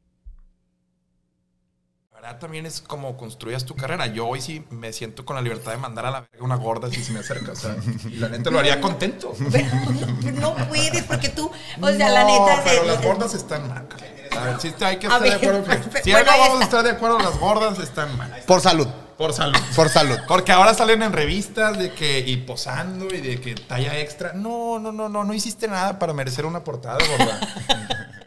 La 2.13 2.23
verdad 2.23 2.41
también 2.41 2.67
es 2.67 2.81
como 2.81 3.17
construyas 3.17 3.65
tu 3.65 3.77
carrera. 3.77 4.09
Yo 4.09 4.27
hoy 4.27 4.41
sí 4.41 4.65
me 4.71 4.93
siento 4.93 5.25
con 5.25 5.37
la 5.37 5.43
libertad 5.43 5.71
de 5.71 5.79
mandar 5.79 6.05
a 6.07 6.11
la 6.11 6.21
verga 6.23 6.45
una 6.45 6.57
gorda 6.57 6.91
si 6.91 7.05
se 7.05 7.13
me 7.13 7.21
acerca. 7.21 7.53
O 7.53 7.55
sea, 7.55 7.77
y 8.11 8.17
la 8.17 8.29
neta 8.29 8.51
lo 8.51 8.59
haría 8.59 8.81
contento. 8.81 9.33
no 10.41 10.57
puedes 10.69 11.05
porque 11.05 11.29
tú, 11.29 11.49
o 11.81 11.89
sea, 11.91 12.09
la 12.09 12.25
neta... 12.25 12.63
Pero 12.65 12.85
las 12.85 13.05
gordas 13.05 13.35
están 13.35 13.69
mal. 13.69 13.89
A 14.37 14.45
ver, 14.45 14.61
si 14.61 14.75
hay 14.83 14.99
que 14.99 15.07
estar 15.07 15.23
de 15.23 15.33
acuerdo. 15.33 15.65
si 16.03 16.13
algo 16.13 16.31
vamos 16.31 16.61
a 16.61 16.65
estar 16.65 16.83
de 16.83 16.91
acuerdo, 16.91 17.21
las 17.21 17.39
gordas 17.39 17.79
están 17.79 18.17
mal. 18.17 18.43
Por 18.47 18.61
salud. 18.61 18.89
Por 19.19 19.33
salud. 19.33 19.59
Por 19.77 19.89
salud. 19.89 20.17
Porque 20.29 20.53
ahora 20.53 20.73
salen 20.73 21.03
en 21.03 21.13
revistas 21.13 21.77
de 21.77 21.93
que 21.93 22.21
y 22.21 22.37
posando 22.39 23.07
y 23.13 23.21
de 23.21 23.41
que 23.41 23.57
talla 23.57 23.99
extra. 23.99 24.33
No, 24.33 24.79
no, 24.79 24.93
no, 24.93 25.09
no, 25.09 25.25
no 25.25 25.35
hiciste 25.35 25.67
nada 25.67 25.99
para 25.99 26.15
merecer 26.15 26.47
una 26.47 26.63
portada, 26.63 26.99
gorda. 27.19 27.41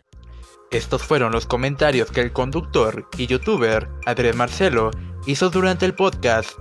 Estos 0.71 1.01
fueron 1.01 1.31
los 1.31 1.45
comentarios 1.45 2.11
que 2.11 2.21
el 2.21 2.31
conductor 2.31 3.07
y 3.17 3.27
youtuber 3.27 3.89
Adrián 4.05 4.37
Marcelo 4.37 4.91
hizo 5.25 5.49
durante 5.49 5.85
el 5.85 5.93
podcast 5.93 6.51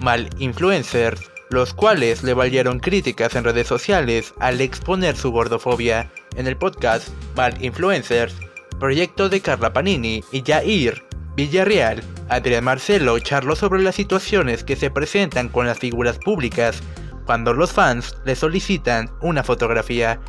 Mal 0.00 0.28
Influencers, 0.38 1.20
los 1.50 1.72
cuales 1.74 2.22
le 2.24 2.34
valieron 2.34 2.80
críticas 2.80 3.34
en 3.36 3.44
redes 3.44 3.68
sociales 3.68 4.34
al 4.40 4.60
exponer 4.60 5.16
su 5.16 5.30
gordofobia. 5.30 6.10
En 6.36 6.46
el 6.46 6.56
podcast 6.56 7.08
Mal 7.36 7.62
Influencers, 7.64 8.34
proyecto 8.78 9.28
de 9.28 9.40
Carla 9.40 9.72
Panini 9.72 10.24
y 10.32 10.42
Jair 10.42 11.09
Villarreal, 11.36 12.02
Adrián 12.28 12.64
Marcelo 12.64 13.18
charló 13.18 13.56
sobre 13.56 13.82
las 13.82 13.94
situaciones 13.94 14.64
que 14.64 14.76
se 14.76 14.90
presentan 14.90 15.48
con 15.48 15.66
las 15.66 15.78
figuras 15.78 16.18
públicas 16.18 16.82
cuando 17.24 17.54
los 17.54 17.72
fans 17.72 18.16
le 18.24 18.34
solicitan 18.34 19.10
una 19.22 19.44
fotografía. 19.44 20.20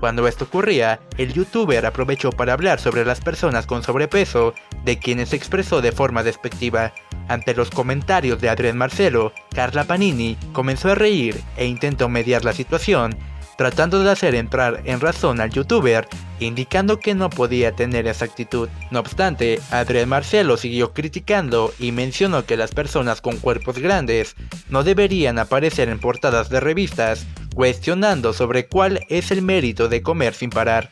Cuando 0.00 0.26
esto 0.26 0.44
ocurría, 0.44 0.98
el 1.18 1.32
youtuber 1.32 1.84
aprovechó 1.86 2.30
para 2.30 2.54
hablar 2.54 2.80
sobre 2.80 3.04
las 3.04 3.20
personas 3.20 3.66
con 3.66 3.82
sobrepeso, 3.82 4.54
de 4.84 4.98
quienes 4.98 5.28
se 5.28 5.36
expresó 5.36 5.80
de 5.80 5.92
forma 5.92 6.22
despectiva. 6.22 6.92
Ante 7.28 7.54
los 7.54 7.70
comentarios 7.70 8.40
de 8.40 8.48
Adrián 8.48 8.78
Marcelo, 8.78 9.32
Carla 9.54 9.84
Panini 9.84 10.36
comenzó 10.52 10.90
a 10.90 10.94
reír 10.94 11.40
e 11.56 11.66
intentó 11.66 12.08
mediar 12.08 12.44
la 12.44 12.52
situación, 12.52 13.16
tratando 13.60 14.02
de 14.02 14.10
hacer 14.10 14.34
entrar 14.34 14.80
en 14.86 15.00
razón 15.00 15.38
al 15.38 15.50
youtuber, 15.50 16.08
indicando 16.38 16.98
que 16.98 17.14
no 17.14 17.28
podía 17.28 17.72
tener 17.72 18.06
esa 18.06 18.24
actitud. 18.24 18.70
No 18.90 19.00
obstante, 19.00 19.60
Adrián 19.70 20.08
Marcelo 20.08 20.56
siguió 20.56 20.94
criticando 20.94 21.70
y 21.78 21.92
mencionó 21.92 22.46
que 22.46 22.56
las 22.56 22.70
personas 22.70 23.20
con 23.20 23.36
cuerpos 23.36 23.76
grandes 23.76 24.34
no 24.70 24.82
deberían 24.82 25.38
aparecer 25.38 25.90
en 25.90 25.98
portadas 25.98 26.48
de 26.48 26.58
revistas, 26.58 27.26
cuestionando 27.54 28.32
sobre 28.32 28.66
cuál 28.66 29.00
es 29.10 29.30
el 29.30 29.42
mérito 29.42 29.90
de 29.90 30.00
comer 30.00 30.32
sin 30.32 30.48
parar. 30.48 30.88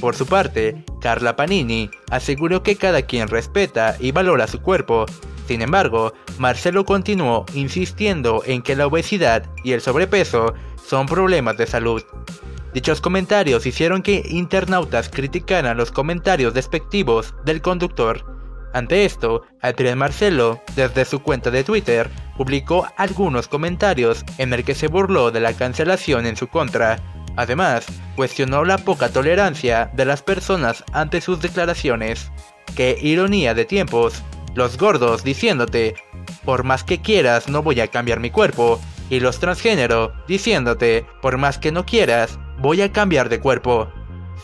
Por 0.00 0.14
su 0.14 0.26
parte, 0.26 0.84
Carla 1.00 1.36
Panini 1.36 1.90
aseguró 2.10 2.62
que 2.62 2.76
cada 2.76 3.02
quien 3.02 3.28
respeta 3.28 3.96
y 3.98 4.12
valora 4.12 4.46
su 4.46 4.60
cuerpo. 4.60 5.06
Sin 5.48 5.62
embargo, 5.62 6.12
Marcelo 6.38 6.84
continuó 6.84 7.46
insistiendo 7.54 8.42
en 8.44 8.62
que 8.62 8.76
la 8.76 8.86
obesidad 8.86 9.44
y 9.64 9.72
el 9.72 9.80
sobrepeso 9.80 10.54
son 10.86 11.06
problemas 11.06 11.56
de 11.56 11.66
salud. 11.66 12.02
Dichos 12.74 13.00
comentarios 13.00 13.64
hicieron 13.64 14.02
que 14.02 14.22
internautas 14.28 15.08
criticaran 15.08 15.78
los 15.78 15.90
comentarios 15.90 16.52
despectivos 16.52 17.34
del 17.44 17.62
conductor. 17.62 18.36
Ante 18.74 19.06
esto, 19.06 19.44
Adrián 19.62 19.96
Marcelo, 19.96 20.60
desde 20.74 21.06
su 21.06 21.22
cuenta 21.22 21.50
de 21.50 21.64
Twitter, 21.64 22.10
publicó 22.36 22.86
algunos 22.98 23.48
comentarios 23.48 24.22
en 24.36 24.52
el 24.52 24.64
que 24.64 24.74
se 24.74 24.88
burló 24.88 25.30
de 25.30 25.40
la 25.40 25.54
cancelación 25.54 26.26
en 26.26 26.36
su 26.36 26.48
contra. 26.48 26.98
Además, 27.36 27.86
cuestionó 28.16 28.64
la 28.64 28.78
poca 28.78 29.10
tolerancia 29.10 29.90
de 29.94 30.06
las 30.06 30.22
personas 30.22 30.82
ante 30.92 31.20
sus 31.20 31.40
declaraciones. 31.40 32.30
Qué 32.74 32.98
ironía 33.00 33.54
de 33.54 33.64
tiempos. 33.64 34.22
Los 34.54 34.78
gordos 34.78 35.22
diciéndote, 35.22 35.94
por 36.44 36.64
más 36.64 36.82
que 36.82 37.02
quieras 37.02 37.48
no 37.48 37.62
voy 37.62 37.80
a 37.80 37.88
cambiar 37.88 38.20
mi 38.20 38.30
cuerpo, 38.30 38.80
y 39.10 39.20
los 39.20 39.38
transgénero 39.38 40.12
diciéndote, 40.26 41.06
por 41.20 41.36
más 41.36 41.58
que 41.58 41.72
no 41.72 41.84
quieras, 41.84 42.38
voy 42.58 42.80
a 42.80 42.92
cambiar 42.92 43.28
de 43.28 43.40
cuerpo. 43.40 43.92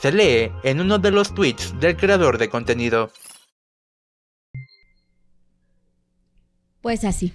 Se 0.00 0.12
lee 0.12 0.52
en 0.62 0.80
uno 0.80 0.98
de 0.98 1.10
los 1.10 1.34
tweets 1.34 1.78
del 1.80 1.96
creador 1.96 2.38
de 2.38 2.48
contenido. 2.48 3.10
Pues 6.82 7.04
así, 7.04 7.32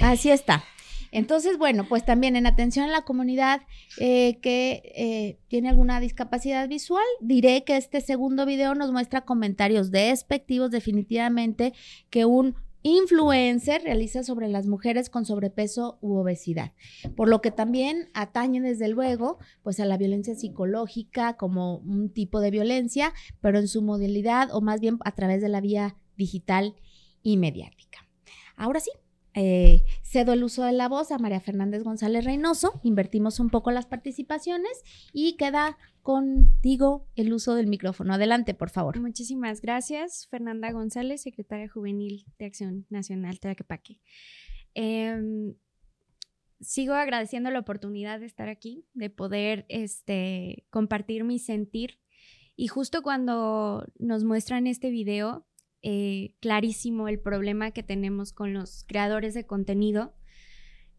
así 0.00 0.30
está. 0.30 0.64
Entonces, 1.12 1.58
bueno, 1.58 1.86
pues 1.88 2.04
también 2.04 2.36
en 2.36 2.46
atención 2.46 2.86
a 2.86 2.92
la 2.92 3.02
comunidad 3.02 3.62
eh, 3.98 4.38
que 4.40 4.82
eh, 4.94 5.38
tiene 5.48 5.68
alguna 5.68 6.00
discapacidad 6.00 6.68
visual, 6.68 7.04
diré 7.20 7.64
que 7.64 7.76
este 7.76 8.00
segundo 8.00 8.46
video 8.46 8.74
nos 8.74 8.92
muestra 8.92 9.22
comentarios 9.22 9.90
despectivos 9.90 10.70
definitivamente 10.70 11.72
que 12.10 12.24
un 12.24 12.56
influencer 12.82 13.82
realiza 13.82 14.22
sobre 14.22 14.48
las 14.48 14.66
mujeres 14.66 15.10
con 15.10 15.24
sobrepeso 15.24 15.98
u 16.00 16.16
obesidad, 16.16 16.72
por 17.16 17.28
lo 17.28 17.40
que 17.40 17.50
también 17.50 18.08
atañe 18.14 18.60
desde 18.60 18.88
luego 18.88 19.38
pues 19.62 19.80
a 19.80 19.84
la 19.84 19.96
violencia 19.96 20.34
psicológica 20.34 21.36
como 21.36 21.78
un 21.78 22.10
tipo 22.10 22.40
de 22.40 22.50
violencia, 22.50 23.12
pero 23.40 23.58
en 23.58 23.68
su 23.68 23.82
modalidad 23.82 24.54
o 24.54 24.60
más 24.60 24.80
bien 24.80 24.98
a 25.04 25.12
través 25.12 25.42
de 25.42 25.48
la 25.48 25.60
vía 25.60 25.96
digital 26.16 26.76
y 27.22 27.36
mediática. 27.36 28.06
Ahora 28.56 28.80
sí, 28.80 28.90
eh, 29.40 29.84
cedo 30.02 30.32
el 30.32 30.42
uso 30.42 30.64
de 30.64 30.72
la 30.72 30.88
voz 30.88 31.12
a 31.12 31.18
María 31.18 31.38
Fernández 31.38 31.84
González 31.84 32.24
Reynoso, 32.24 32.80
invertimos 32.82 33.38
un 33.38 33.50
poco 33.50 33.70
las 33.70 33.86
participaciones 33.86 34.82
y 35.12 35.36
queda 35.36 35.78
contigo 36.02 37.06
el 37.14 37.32
uso 37.32 37.54
del 37.54 37.68
micrófono. 37.68 38.14
Adelante, 38.14 38.52
por 38.54 38.70
favor. 38.70 38.98
Muchísimas 38.98 39.60
gracias, 39.60 40.26
Fernanda 40.28 40.72
González, 40.72 41.22
secretaria 41.22 41.68
juvenil 41.68 42.26
de 42.40 42.46
Acción 42.46 42.86
Nacional 42.90 43.38
Tlaquepaque. 43.38 44.00
Em, 44.74 45.54
sigo 46.60 46.94
agradeciendo 46.94 47.52
la 47.52 47.60
oportunidad 47.60 48.18
de 48.18 48.26
estar 48.26 48.48
aquí, 48.48 48.86
de 48.92 49.08
poder 49.08 49.66
este, 49.68 50.66
compartir 50.70 51.22
mi 51.22 51.38
sentir. 51.38 52.00
Y 52.56 52.66
justo 52.66 53.02
cuando 53.02 53.86
nos 54.00 54.24
muestran 54.24 54.66
este 54.66 54.90
video, 54.90 55.47
eh, 55.82 56.34
clarísimo 56.40 57.08
el 57.08 57.20
problema 57.20 57.70
que 57.70 57.82
tenemos 57.82 58.32
con 58.32 58.52
los 58.52 58.84
creadores 58.84 59.34
de 59.34 59.46
contenido, 59.46 60.14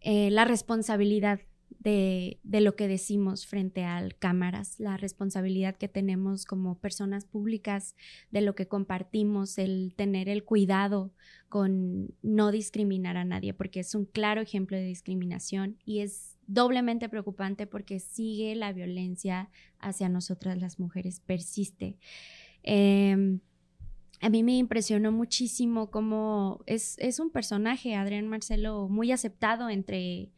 eh, 0.02 0.32
la 0.32 0.46
responsabilidad 0.46 1.42
de, 1.80 2.40
de, 2.44 2.62
lo 2.62 2.76
que 2.76 2.88
decimos 2.88 3.46
frente 3.46 3.84
a 3.84 4.08
cámaras, 4.18 4.80
la 4.80 4.98
responsabilidad 4.98 5.76
que 5.76 5.88
tenemos 5.88 6.46
como 6.46 6.80
personas 6.80 7.26
públicas, 7.26 7.96
de 8.32 8.42
lo 8.42 8.56
que 8.56 8.68
compartimos, 8.68 9.58
el 9.58 9.94
tener 9.96 10.30
el 10.30 10.44
cuidado 10.44 11.14
con 11.48 12.16
no 12.22 12.52
discriminar 12.52 13.18
a 13.18 13.26
nadie, 13.26 13.54
porque 13.54 13.82
es 13.82 13.94
un 13.96 14.06
claro 14.06 14.42
ejemplo 14.42 14.78
de 14.78 14.84
discriminación 14.84 15.78
y 15.86 16.00
es 16.00 16.38
doblemente 16.48 17.10
preocupante 17.10 17.68
porque 17.68 18.00
sigue 18.00 18.56
la 18.56 18.74
violencia 18.74 19.50
hacia 19.80 20.10
nosotras 20.10 20.58
las 20.58 20.80
mujeres, 20.80 21.20
persiste. 21.20 21.98
Eh, 22.64 23.40
a 24.22 24.30
mí 24.30 24.44
me 24.44 24.58
impresionó 24.58 25.12
muchísimo 25.12 25.92
cómo 25.92 26.62
es, 26.66 26.96
es 27.00 27.20
un 27.20 27.30
personaje, 27.30 27.96
Adrián 27.96 28.28
Marcelo, 28.28 28.88
muy 28.90 29.12
aceptado 29.12 29.70
entre, 29.70 30.30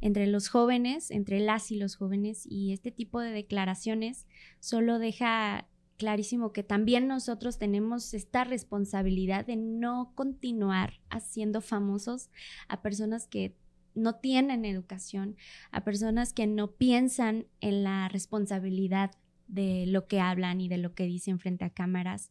entre 0.00 0.26
los 0.26 0.48
jóvenes, 0.48 1.10
entre 1.10 1.40
las 1.40 1.70
y 1.70 1.76
los 1.76 1.96
jóvenes, 1.96 2.46
y 2.46 2.72
este 2.72 2.90
tipo 2.90 3.20
de 3.20 3.30
declaraciones 3.30 4.26
solo 4.58 4.98
deja 4.98 5.66
clarísimo 5.96 6.52
que 6.52 6.62
también 6.62 7.06
nosotros 7.06 7.58
tenemos 7.58 8.14
esta 8.14 8.44
responsabilidad 8.44 9.44
de 9.44 9.56
no 9.56 10.12
continuar 10.14 10.94
haciendo 11.10 11.60
famosos 11.60 12.30
a 12.68 12.80
personas 12.80 13.26
que 13.26 13.54
no 13.94 14.14
tienen 14.14 14.64
educación, 14.64 15.36
a 15.72 15.84
personas 15.84 16.32
que 16.32 16.46
no 16.46 16.72
piensan 16.72 17.46
en 17.60 17.84
la 17.84 18.08
responsabilidad 18.08 19.10
de 19.46 19.84
lo 19.86 20.06
que 20.06 20.20
hablan 20.20 20.60
y 20.60 20.68
de 20.68 20.78
lo 20.78 20.94
que 20.94 21.04
dicen 21.04 21.38
frente 21.38 21.64
a 21.64 21.70
cámaras. 21.70 22.30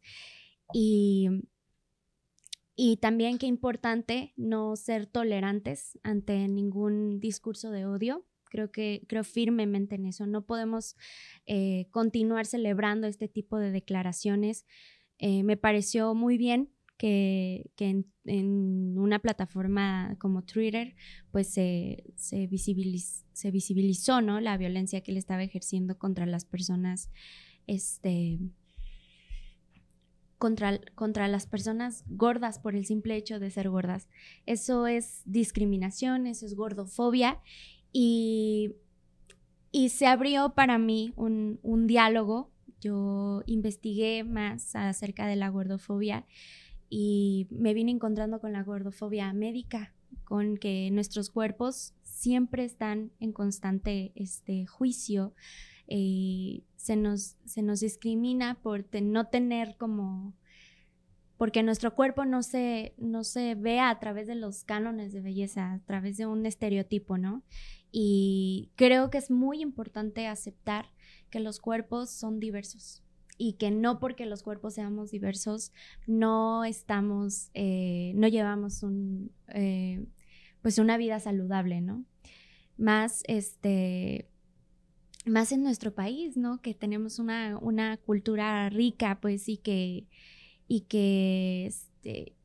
Y, 0.74 1.30
y 2.76 2.98
también 2.98 3.38
qué 3.38 3.46
importante 3.46 4.34
no 4.38 4.76
ser 4.76 5.06
tolerantes 5.06 6.00
ante 6.04 6.48
ningún 6.48 7.20
discurso 7.20 7.72
de 7.72 7.86
odio. 7.86 8.26
Creo 8.46 8.72
que 8.72 9.04
creo 9.08 9.24
firmemente 9.24 9.96
en 9.96 10.06
eso. 10.06 10.26
No 10.26 10.46
podemos 10.46 10.96
eh, 11.46 11.88
continuar 11.92 12.46
celebrando 12.46 13.08
este 13.08 13.28
tipo 13.28 13.58
de 13.58 13.72
declaraciones. 13.72 14.66
Eh, 15.18 15.44
me 15.44 15.58
pareció 15.58 16.16
muy 16.16 16.38
bien 16.38 16.72
que, 17.00 17.72
que 17.76 18.04
en, 18.26 18.98
una 18.98 19.20
plataforma 19.20 20.16
como 20.20 20.44
Twitter, 20.44 20.96
pues 21.32 21.48
se, 21.48 22.04
se, 22.16 22.48
visibilizó 22.48 24.22
¿no? 24.22 24.42
la 24.42 24.58
violencia 24.58 25.02
que 25.02 25.12
él 25.12 25.18
estaba 25.18 25.42
ejerciendo 25.42 25.98
contra 25.98 26.26
las 26.26 26.44
personas 26.44 27.10
este, 27.68 28.40
contra, 30.40 30.80
contra 30.96 31.28
las 31.28 31.46
personas 31.46 32.04
gordas 32.08 32.58
por 32.58 32.76
el 32.76 32.86
simple 32.86 33.16
hecho 33.16 33.40
de 33.40 33.52
ser 33.52 33.70
gordas. 33.70 34.08
Eso 34.48 34.88
es 34.88 35.22
discriminación, 35.26 36.26
eso 36.26 36.46
es 36.46 36.56
gordofobia 36.56 37.40
y, 37.92 38.74
y 39.72 39.90
se 39.90 40.08
abrió 40.08 40.56
para 40.56 40.80
mí 40.80 41.14
un, 41.16 41.60
un 41.62 41.86
diálogo. 41.86 42.50
Yo 42.80 43.44
investigué 43.46 44.24
más 44.24 44.76
acerca 44.76 45.28
de 45.28 45.36
la 45.36 45.50
gordofobia 45.50 46.26
y 46.90 47.48
me 47.52 47.74
vine 47.74 47.92
encontrando 47.92 48.40
con 48.40 48.54
la 48.54 48.64
gordofobia 48.64 49.32
médica, 49.34 49.94
con 50.24 50.58
que 50.58 50.90
nuestros 50.92 51.30
cuerpos 51.30 51.94
siempre 52.02 52.64
están 52.64 53.12
en 53.20 53.34
constante 53.34 54.14
este, 54.16 54.66
juicio 54.66 55.34
eh, 55.90 56.62
se, 56.76 56.96
nos, 56.96 57.36
se 57.46 57.62
nos 57.62 57.82
discrimina 57.82 58.62
por 58.62 58.86
no 59.02 59.28
tener 59.28 59.76
como 59.78 60.34
porque 61.36 61.64
nuestro 61.64 61.96
cuerpo 61.96 62.26
no 62.26 62.44
se, 62.44 62.94
no 62.98 63.24
se 63.24 63.56
ve 63.56 63.80
a 63.80 63.98
través 63.98 64.28
de 64.28 64.36
los 64.36 64.66
cánones 64.66 65.14
de 65.14 65.22
belleza, 65.22 65.72
a 65.72 65.80
través 65.80 66.18
de 66.18 66.26
un 66.26 66.46
estereotipo, 66.46 67.18
¿no? 67.18 67.44
Y 67.94 68.72
creo 68.76 69.10
que 69.10 69.20
es 69.20 69.32
muy 69.32 69.62
importante 69.62 70.28
aceptar 70.28 70.92
que 71.30 71.40
los 71.40 71.62
cuerpos 71.62 72.10
son 72.10 72.42
diversos 72.42 73.04
y 73.38 73.54
que 73.54 73.72
no 73.72 74.00
porque 74.00 74.26
los 74.26 74.44
cuerpos 74.44 74.74
seamos 74.74 75.12
diversos 75.12 75.72
no 76.06 76.66
estamos, 76.66 77.52
eh, 77.54 78.12
no 78.16 78.28
llevamos 78.28 78.84
eh, 79.48 80.06
pues 80.62 80.78
una 80.78 80.98
vida 80.98 81.22
saludable, 81.22 81.80
¿no? 81.80 82.04
Más, 82.76 83.24
este, 83.28 84.30
más 85.26 85.52
en 85.52 85.64
nuestro 85.64 85.94
país, 85.94 86.38
¿no? 86.38 86.62
Que 86.62 86.74
tenemos 86.74 87.20
una, 87.20 87.58
una 87.60 87.98
cultura 87.98 88.70
rica, 88.70 89.20
pues, 89.22 89.50
y 89.50 89.58
que, 89.58 90.08
y 90.68 90.82
que, 90.82 91.66
este, 91.66 92.36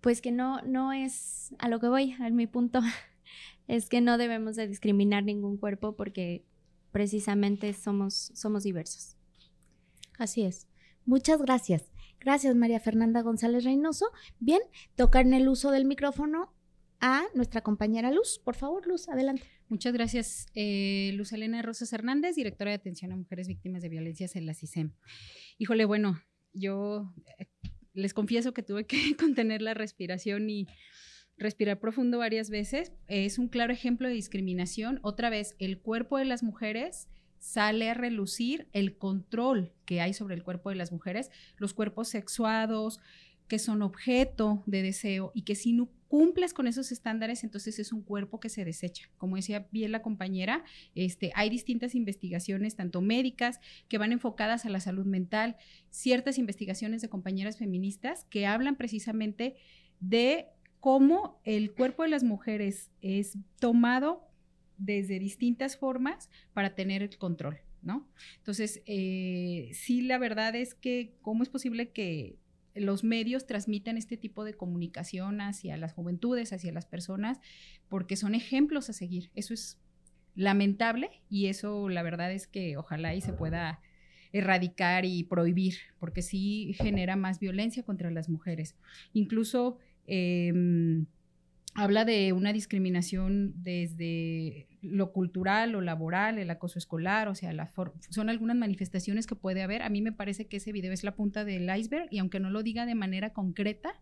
pues 0.00 0.20
que 0.20 0.32
no, 0.32 0.60
no 0.62 0.92
es 0.92 1.54
a 1.58 1.68
lo 1.68 1.80
que 1.80 1.88
voy, 1.88 2.12
a 2.20 2.30
mi 2.30 2.46
punto, 2.46 2.80
es 3.68 3.88
que 3.88 4.00
no 4.00 4.18
debemos 4.18 4.56
de 4.56 4.68
discriminar 4.68 5.24
ningún 5.24 5.56
cuerpo 5.56 5.96
porque 5.96 6.44
precisamente 6.92 7.72
somos, 7.72 8.32
somos 8.34 8.62
diversos. 8.62 9.16
Así 10.18 10.42
es. 10.42 10.68
Muchas 11.04 11.40
gracias. 11.40 11.90
Gracias, 12.20 12.54
María 12.54 12.78
Fernanda 12.78 13.22
González 13.22 13.64
Reynoso. 13.64 14.06
Bien, 14.38 14.60
tocar 14.94 15.26
en 15.26 15.34
el 15.34 15.48
uso 15.48 15.72
del 15.72 15.84
micrófono 15.84 16.52
a 17.00 17.24
nuestra 17.34 17.62
compañera 17.62 18.12
Luz. 18.12 18.38
Por 18.38 18.54
favor, 18.54 18.86
Luz, 18.86 19.08
adelante. 19.08 19.44
Muchas 19.72 19.94
gracias, 19.94 20.48
eh, 20.54 21.12
Luz 21.14 21.32
Elena 21.32 21.62
Rosas 21.62 21.90
Hernández, 21.94 22.36
directora 22.36 22.72
de 22.72 22.74
atención 22.74 23.10
a 23.10 23.16
mujeres 23.16 23.48
víctimas 23.48 23.80
de 23.80 23.88
violencias 23.88 24.36
en 24.36 24.44
la 24.44 24.52
CISEM. 24.52 24.92
Híjole, 25.56 25.86
bueno, 25.86 26.20
yo 26.52 27.10
eh, 27.38 27.46
les 27.94 28.12
confieso 28.12 28.52
que 28.52 28.62
tuve 28.62 28.84
que 28.84 29.16
contener 29.18 29.62
la 29.62 29.72
respiración 29.72 30.50
y 30.50 30.66
respirar 31.38 31.80
profundo 31.80 32.18
varias 32.18 32.50
veces. 32.50 32.92
Es 33.08 33.38
un 33.38 33.48
claro 33.48 33.72
ejemplo 33.72 34.08
de 34.08 34.14
discriminación. 34.14 35.00
Otra 35.02 35.30
vez, 35.30 35.56
el 35.58 35.78
cuerpo 35.78 36.18
de 36.18 36.26
las 36.26 36.42
mujeres 36.42 37.08
sale 37.38 37.88
a 37.88 37.94
relucir 37.94 38.68
el 38.74 38.98
control 38.98 39.72
que 39.86 40.02
hay 40.02 40.12
sobre 40.12 40.34
el 40.34 40.42
cuerpo 40.42 40.68
de 40.68 40.76
las 40.76 40.92
mujeres, 40.92 41.30
los 41.56 41.72
cuerpos 41.72 42.08
sexuados, 42.08 43.00
que 43.48 43.58
son 43.58 43.80
objeto 43.80 44.62
de 44.66 44.82
deseo 44.82 45.32
y 45.34 45.42
que 45.42 45.54
si 45.54 45.72
no 45.72 45.90
cumples 46.12 46.52
con 46.52 46.66
esos 46.66 46.92
estándares, 46.92 47.42
entonces 47.42 47.78
es 47.78 47.90
un 47.90 48.02
cuerpo 48.02 48.38
que 48.38 48.50
se 48.50 48.66
desecha. 48.66 49.08
Como 49.16 49.36
decía 49.36 49.66
bien 49.70 49.92
la 49.92 50.02
compañera, 50.02 50.62
este, 50.94 51.32
hay 51.34 51.48
distintas 51.48 51.94
investigaciones, 51.94 52.76
tanto 52.76 53.00
médicas, 53.00 53.60
que 53.88 53.96
van 53.96 54.12
enfocadas 54.12 54.66
a 54.66 54.68
la 54.68 54.80
salud 54.80 55.06
mental, 55.06 55.56
ciertas 55.88 56.36
investigaciones 56.36 57.00
de 57.00 57.08
compañeras 57.08 57.56
feministas 57.56 58.26
que 58.28 58.46
hablan 58.46 58.76
precisamente 58.76 59.56
de 60.00 60.48
cómo 60.80 61.40
el 61.44 61.72
cuerpo 61.72 62.02
de 62.02 62.10
las 62.10 62.24
mujeres 62.24 62.90
es 63.00 63.38
tomado 63.58 64.28
desde 64.76 65.18
distintas 65.18 65.78
formas 65.78 66.28
para 66.52 66.74
tener 66.74 67.02
el 67.02 67.16
control, 67.16 67.56
¿no? 67.80 68.06
Entonces, 68.36 68.82
eh, 68.84 69.70
sí, 69.72 70.02
la 70.02 70.18
verdad 70.18 70.54
es 70.56 70.74
que, 70.74 71.14
¿cómo 71.22 71.42
es 71.42 71.48
posible 71.48 71.88
que 71.88 72.36
los 72.74 73.04
medios 73.04 73.46
transmiten 73.46 73.96
este 73.96 74.16
tipo 74.16 74.44
de 74.44 74.54
comunicación 74.54 75.40
hacia 75.40 75.76
las 75.76 75.92
juventudes, 75.92 76.52
hacia 76.52 76.72
las 76.72 76.86
personas, 76.86 77.40
porque 77.88 78.16
son 78.16 78.34
ejemplos 78.34 78.88
a 78.88 78.92
seguir. 78.92 79.30
Eso 79.34 79.54
es 79.54 79.78
lamentable 80.34 81.10
y 81.28 81.46
eso 81.46 81.88
la 81.88 82.02
verdad 82.02 82.32
es 82.32 82.46
que 82.46 82.76
ojalá 82.76 83.14
y 83.14 83.20
se 83.20 83.32
pueda 83.32 83.80
erradicar 84.32 85.04
y 85.04 85.24
prohibir, 85.24 85.74
porque 85.98 86.22
sí 86.22 86.74
genera 86.78 87.16
más 87.16 87.38
violencia 87.38 87.82
contra 87.82 88.10
las 88.10 88.28
mujeres. 88.28 88.76
Incluso 89.12 89.78
em, 90.06 91.06
habla 91.74 92.04
de 92.04 92.32
una 92.32 92.52
discriminación 92.52 93.54
desde 93.56 94.68
lo 94.82 95.12
cultural 95.12 95.74
o 95.74 95.80
laboral, 95.80 96.38
el 96.38 96.50
acoso 96.50 96.78
escolar, 96.78 97.28
o 97.28 97.34
sea, 97.34 97.52
la 97.52 97.72
son 98.10 98.28
algunas 98.28 98.56
manifestaciones 98.56 99.26
que 99.26 99.36
puede 99.36 99.62
haber. 99.62 99.82
A 99.82 99.88
mí 99.88 100.02
me 100.02 100.12
parece 100.12 100.46
que 100.46 100.58
ese 100.58 100.72
video 100.72 100.92
es 100.92 101.04
la 101.04 101.14
punta 101.14 101.44
del 101.44 101.74
iceberg 101.74 102.08
y 102.10 102.18
aunque 102.18 102.40
no 102.40 102.50
lo 102.50 102.62
diga 102.62 102.84
de 102.84 102.94
manera 102.94 103.32
concreta, 103.32 103.94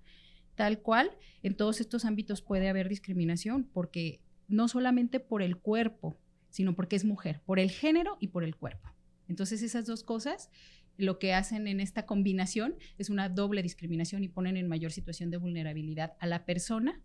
tal 0.57 0.81
cual, 0.81 1.11
en 1.43 1.55
todos 1.55 1.81
estos 1.81 2.05
ámbitos 2.05 2.43
puede 2.43 2.69
haber 2.69 2.89
discriminación, 2.89 3.65
porque 3.65 4.21
no 4.49 4.67
solamente 4.67 5.21
por 5.21 5.43
el 5.43 5.57
cuerpo, 5.57 6.19
sino 6.49 6.75
porque 6.75 6.97
es 6.97 7.05
mujer, 7.05 7.41
por 7.47 7.61
el 7.61 7.71
género 7.71 8.17
y 8.21 8.29
por 8.29 8.43
el 8.43 8.57
cuerpo. 8.57 8.89
Entonces 9.29 9.63
esas 9.63 9.87
dos 9.87 10.03
cosas 10.03 10.51
lo 10.97 11.19
que 11.19 11.33
hacen 11.35 11.69
en 11.69 11.81
esta 11.81 12.05
combinación 12.05 12.75
es 12.99 13.11
una 13.11 13.29
doble 13.29 13.63
discriminación 13.63 14.25
y 14.25 14.29
ponen 14.29 14.57
en 14.57 14.69
mayor 14.69 14.93
situación 14.93 15.31
de 15.31 15.37
vulnerabilidad 15.37 16.15
a 16.19 16.27
la 16.27 16.45
persona 16.45 17.01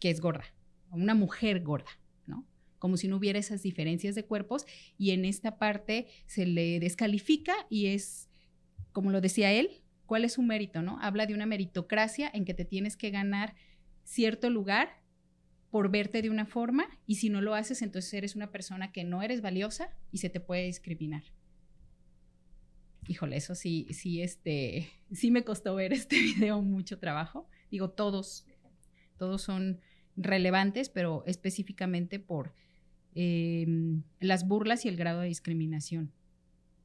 que 0.00 0.10
es 0.10 0.20
gorda, 0.20 0.44
una 0.90 1.14
mujer 1.14 1.62
gorda, 1.62 1.90
¿no? 2.26 2.46
Como 2.78 2.96
si 2.96 3.08
no 3.08 3.16
hubiera 3.16 3.38
esas 3.38 3.62
diferencias 3.62 4.14
de 4.14 4.24
cuerpos 4.24 4.66
y 4.98 5.10
en 5.10 5.24
esta 5.24 5.58
parte 5.58 6.06
se 6.26 6.46
le 6.46 6.80
descalifica 6.80 7.54
y 7.70 7.86
es, 7.86 8.28
como 8.92 9.10
lo 9.10 9.20
decía 9.20 9.52
él, 9.52 9.82
¿cuál 10.06 10.24
es 10.24 10.34
su 10.34 10.42
mérito, 10.42 10.82
no? 10.82 10.98
Habla 11.00 11.26
de 11.26 11.34
una 11.34 11.46
meritocracia 11.46 12.30
en 12.32 12.44
que 12.44 12.54
te 12.54 12.64
tienes 12.64 12.96
que 12.96 13.10
ganar 13.10 13.54
cierto 14.04 14.50
lugar 14.50 15.02
por 15.70 15.90
verte 15.90 16.22
de 16.22 16.30
una 16.30 16.46
forma 16.46 16.86
y 17.06 17.16
si 17.16 17.28
no 17.28 17.40
lo 17.40 17.54
haces, 17.54 17.82
entonces 17.82 18.14
eres 18.14 18.36
una 18.36 18.50
persona 18.50 18.92
que 18.92 19.04
no 19.04 19.22
eres 19.22 19.42
valiosa 19.42 19.90
y 20.12 20.18
se 20.18 20.30
te 20.30 20.40
puede 20.40 20.64
discriminar. 20.64 21.24
Híjole, 23.08 23.36
eso 23.36 23.54
sí, 23.54 23.86
sí, 23.92 24.22
este, 24.22 24.88
sí 25.12 25.30
me 25.30 25.44
costó 25.44 25.74
ver 25.74 25.92
este 25.92 26.16
video 26.20 26.62
mucho 26.62 26.98
trabajo. 26.98 27.48
Digo, 27.70 27.90
todos 27.90 28.45
todos 29.16 29.42
son 29.42 29.80
relevantes, 30.16 30.88
pero 30.88 31.24
específicamente 31.26 32.18
por 32.18 32.54
em, 33.14 34.02
las 34.20 34.46
burlas 34.46 34.84
y 34.84 34.88
el 34.88 34.96
grado 34.96 35.20
de 35.20 35.28
discriminación. 35.28 36.12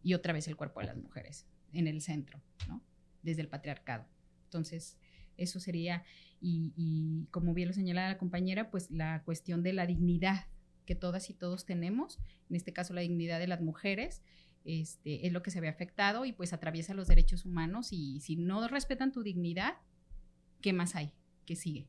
Y 0.04 0.13
otra 0.13 0.34
vez 0.34 0.48
el 0.48 0.56
cuerpo 0.56 0.80
de 0.80 0.88
las 0.88 0.98
mujeres 0.98 1.46
en 1.74 1.88
el 1.88 2.02
centro, 2.02 2.41
¿no? 2.67 2.82
Desde 3.22 3.41
el 3.41 3.48
patriarcado. 3.48 4.06
Entonces, 4.46 4.98
eso 5.38 5.60
sería, 5.60 6.04
y, 6.39 6.74
y 6.76 7.28
como 7.32 7.54
bien 7.54 7.67
lo 7.67 7.74
señalaba 7.74 8.10
la 8.10 8.17
compañera, 8.17 8.72
pues 8.72 8.89
la 8.91 9.24
cuestión 9.24 9.63
de 9.63 9.74
la 9.74 9.86
dignidad 9.86 10.48
que 10.86 10.96
todas 10.96 11.30
y 11.30 11.34
todos 11.34 11.65
tenemos, 11.65 12.20
en 12.50 12.56
este 12.56 12.74
caso 12.74 12.94
la 12.94 13.02
dignidad 13.02 13.39
de 13.39 13.48
las 13.48 13.62
mujeres, 13.62 14.24
este, 14.63 15.26
es 15.26 15.34
lo 15.34 15.41
que 15.41 15.52
se 15.52 15.60
ve 15.60 15.70
afectado 15.70 16.26
y 16.26 16.34
pues 16.34 16.54
atraviesa 16.54 16.94
los 16.94 17.08
derechos 17.08 17.46
humanos 17.46 17.91
y 17.91 18.20
si 18.20 18.36
no 18.36 18.67
respetan 18.67 19.12
tu 19.12 19.24
dignidad, 19.24 19.76
¿qué 20.62 20.74
más 20.74 20.96
hay? 20.96 21.13
¿Qué 21.46 21.56
sigue? 21.56 21.88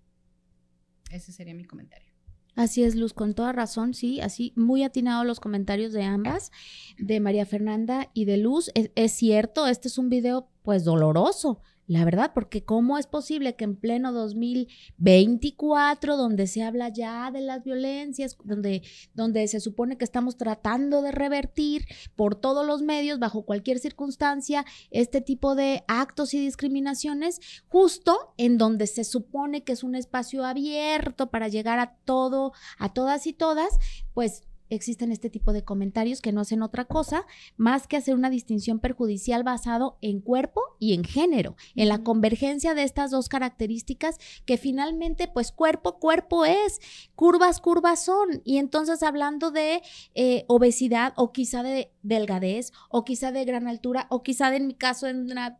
Ese 1.13 1.31
sería 1.31 1.55
mi 1.55 1.65
comentario. 1.65 2.11
Así 2.55 2.83
es, 2.83 2.95
Luz, 2.97 3.15
con 3.15 3.35
toda 3.35 3.53
razón, 3.53 3.95
sí, 3.95 4.21
así 4.21 4.53
muy 4.57 4.83
atinado 4.83 5.25
los 5.25 5.41
comentarios 5.41 5.93
de 5.93 6.03
ambas, 6.03 6.53
de 6.99 7.19
María 7.19 7.47
Fernanda 7.47 8.11
y 8.13 8.27
de 8.27 8.37
Luz. 8.37 8.71
Es, 8.75 8.91
es 8.95 9.13
cierto, 9.13 9.67
este 9.67 9.89
es 9.89 9.97
un 9.97 10.11
video 10.11 10.49
pues 10.63 10.85
doloroso, 10.85 11.61
la 11.87 12.05
verdad, 12.05 12.31
porque 12.33 12.65
¿cómo 12.65 12.97
es 12.97 13.07
posible 13.07 13.57
que 13.57 13.65
en 13.65 13.77
pleno 13.77 14.13
2024, 14.13 16.17
donde 16.17 16.47
se 16.47 16.63
habla 16.63 16.91
ya 16.91 17.31
de 17.33 17.41
las 17.41 17.65
violencias, 17.65 18.37
donde, 18.45 18.83
donde 19.15 19.49
se 19.49 19.59
supone 19.59 19.99
que 19.99 20.05
estamos 20.05 20.37
tratando 20.37 21.03
de 21.03 21.11
revertir 21.11 21.87
por 22.15 22.37
todos 22.37 22.65
los 22.65 22.83
medios, 22.83 23.19
bajo 23.19 23.45
cualquier 23.45 23.81
circunstancia, 23.81 24.65
este 24.91 25.21
tipo 25.21 25.55
de 25.55 25.83
actos 25.89 26.35
y 26.35 26.41
discriminaciones, 26.41 27.41
justo 27.69 28.35
en 28.37 28.59
donde 28.59 28.87
se 28.87 29.05
supone 29.05 29.65
que 29.65 29.73
es 29.73 29.83
un 29.83 29.97
espacio 29.97 30.45
abierto 30.45 31.31
para 31.31 31.49
llegar 31.49 31.81
a 31.81 31.97
todo, 32.05 32.53
a 32.79 32.93
todas 32.93 33.27
y 33.27 33.33
todas, 33.33 33.79
pues 34.15 34.45
existen 34.75 35.13
este 35.13 35.31
tipo 35.31 35.53
de 35.53 35.65
comentarios 35.65 36.21
que 36.21 36.33
no 36.33 36.41
hacen 36.41 36.63
otra 36.63 36.85
cosa 36.85 37.27
más 37.57 37.87
que 37.87 37.97
hacer 37.97 38.15
una 38.15 38.31
distinción 38.31 38.79
perjudicial 38.79 39.43
basado 39.43 39.99
en 40.01 40.21
cuerpo 40.21 40.61
y 40.79 40.95
en 40.95 41.05
género, 41.05 41.57
en 41.75 41.89
la 41.89 42.03
convergencia 42.03 42.75
de 42.75 42.83
estas 42.83 43.11
dos 43.11 43.29
características 43.29 44.19
que 44.45 44.57
finalmente 44.57 45.29
pues 45.29 45.53
cuerpo, 45.53 45.99
cuerpo 45.99 46.45
es, 46.45 46.81
curvas, 47.15 47.61
curvas 47.61 48.05
son. 48.05 48.43
Y 48.45 48.59
entonces 48.59 49.03
hablando 49.03 49.51
de 49.51 49.83
eh, 50.15 50.45
obesidad 50.49 51.13
o 51.17 51.33
quizá 51.33 51.63
de 51.63 51.93
delgadez 52.03 52.73
o 52.89 53.05
quizá 53.05 53.33
de 53.33 53.45
gran 53.45 53.69
altura 53.69 54.07
o 54.11 54.23
quizá 54.23 54.55
en 54.55 54.67
mi 54.67 54.75
caso 54.75 55.07
en 55.07 55.31
una 55.31 55.59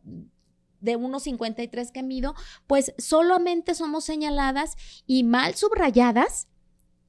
de 0.79 0.97
1,53 0.97 1.91
que 1.91 2.03
mido, 2.03 2.35
pues 2.67 2.93
solamente 2.97 3.73
somos 3.73 4.03
señaladas 4.03 4.75
y 5.07 5.23
mal 5.23 5.55
subrayadas 5.55 6.49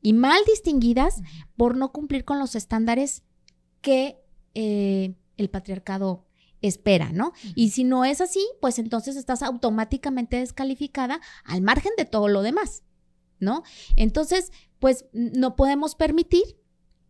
y 0.04 0.12
mal 0.12 0.38
distinguidas 0.46 1.22
por 1.56 1.78
no 1.78 1.90
cumplir 1.90 2.26
con 2.26 2.38
los 2.38 2.54
estándares 2.54 3.22
que 3.80 4.20
eh, 4.52 5.14
el 5.38 5.48
patriarcado 5.48 6.26
espera, 6.60 7.10
¿no? 7.10 7.32
Y 7.54 7.70
si 7.70 7.84
no 7.84 8.04
es 8.04 8.20
así, 8.20 8.46
pues 8.60 8.78
entonces 8.78 9.16
estás 9.16 9.42
automáticamente 9.42 10.36
descalificada 10.36 11.20
al 11.44 11.62
margen 11.62 11.92
de 11.96 12.04
todo 12.04 12.28
lo 12.28 12.42
demás, 12.42 12.82
¿no? 13.40 13.62
Entonces, 13.96 14.52
pues 14.78 15.06
no 15.14 15.56
podemos 15.56 15.94
permitir 15.94 16.44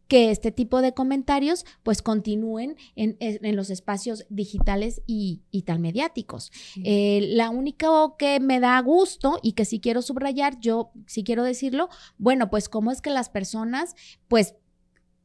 que 0.09 0.31
este 0.31 0.53
tipo 0.53 0.83
de 0.83 0.93
comentarios 0.93 1.65
pues 1.83 2.03
continúen 2.03 2.77
en, 2.97 3.17
en 3.21 3.57
los 3.57 3.71
espacios 3.71 4.27
digitales 4.29 5.03
y, 5.07 5.43
y 5.51 5.63
tan 5.63 5.81
mediáticos. 5.81 6.53
Eh, 6.83 7.29
la 7.33 7.51
única 7.51 7.89
que 8.19 8.41
me 8.41 8.61
da 8.61 8.81
gusto 8.81 9.39
y 9.43 9.53
que 9.53 9.65
si 9.65 9.81
quiero 9.81 10.03
subrayar, 10.03 10.59
yo 10.61 10.91
si 11.07 11.25
quiero 11.25 11.43
decirlo, 11.43 11.89
bueno, 12.19 12.51
pues 12.51 12.69
cómo 12.69 12.91
es 12.91 13.01
que 13.01 13.11
las 13.11 13.29
personas 13.29 13.95
pues 14.29 14.55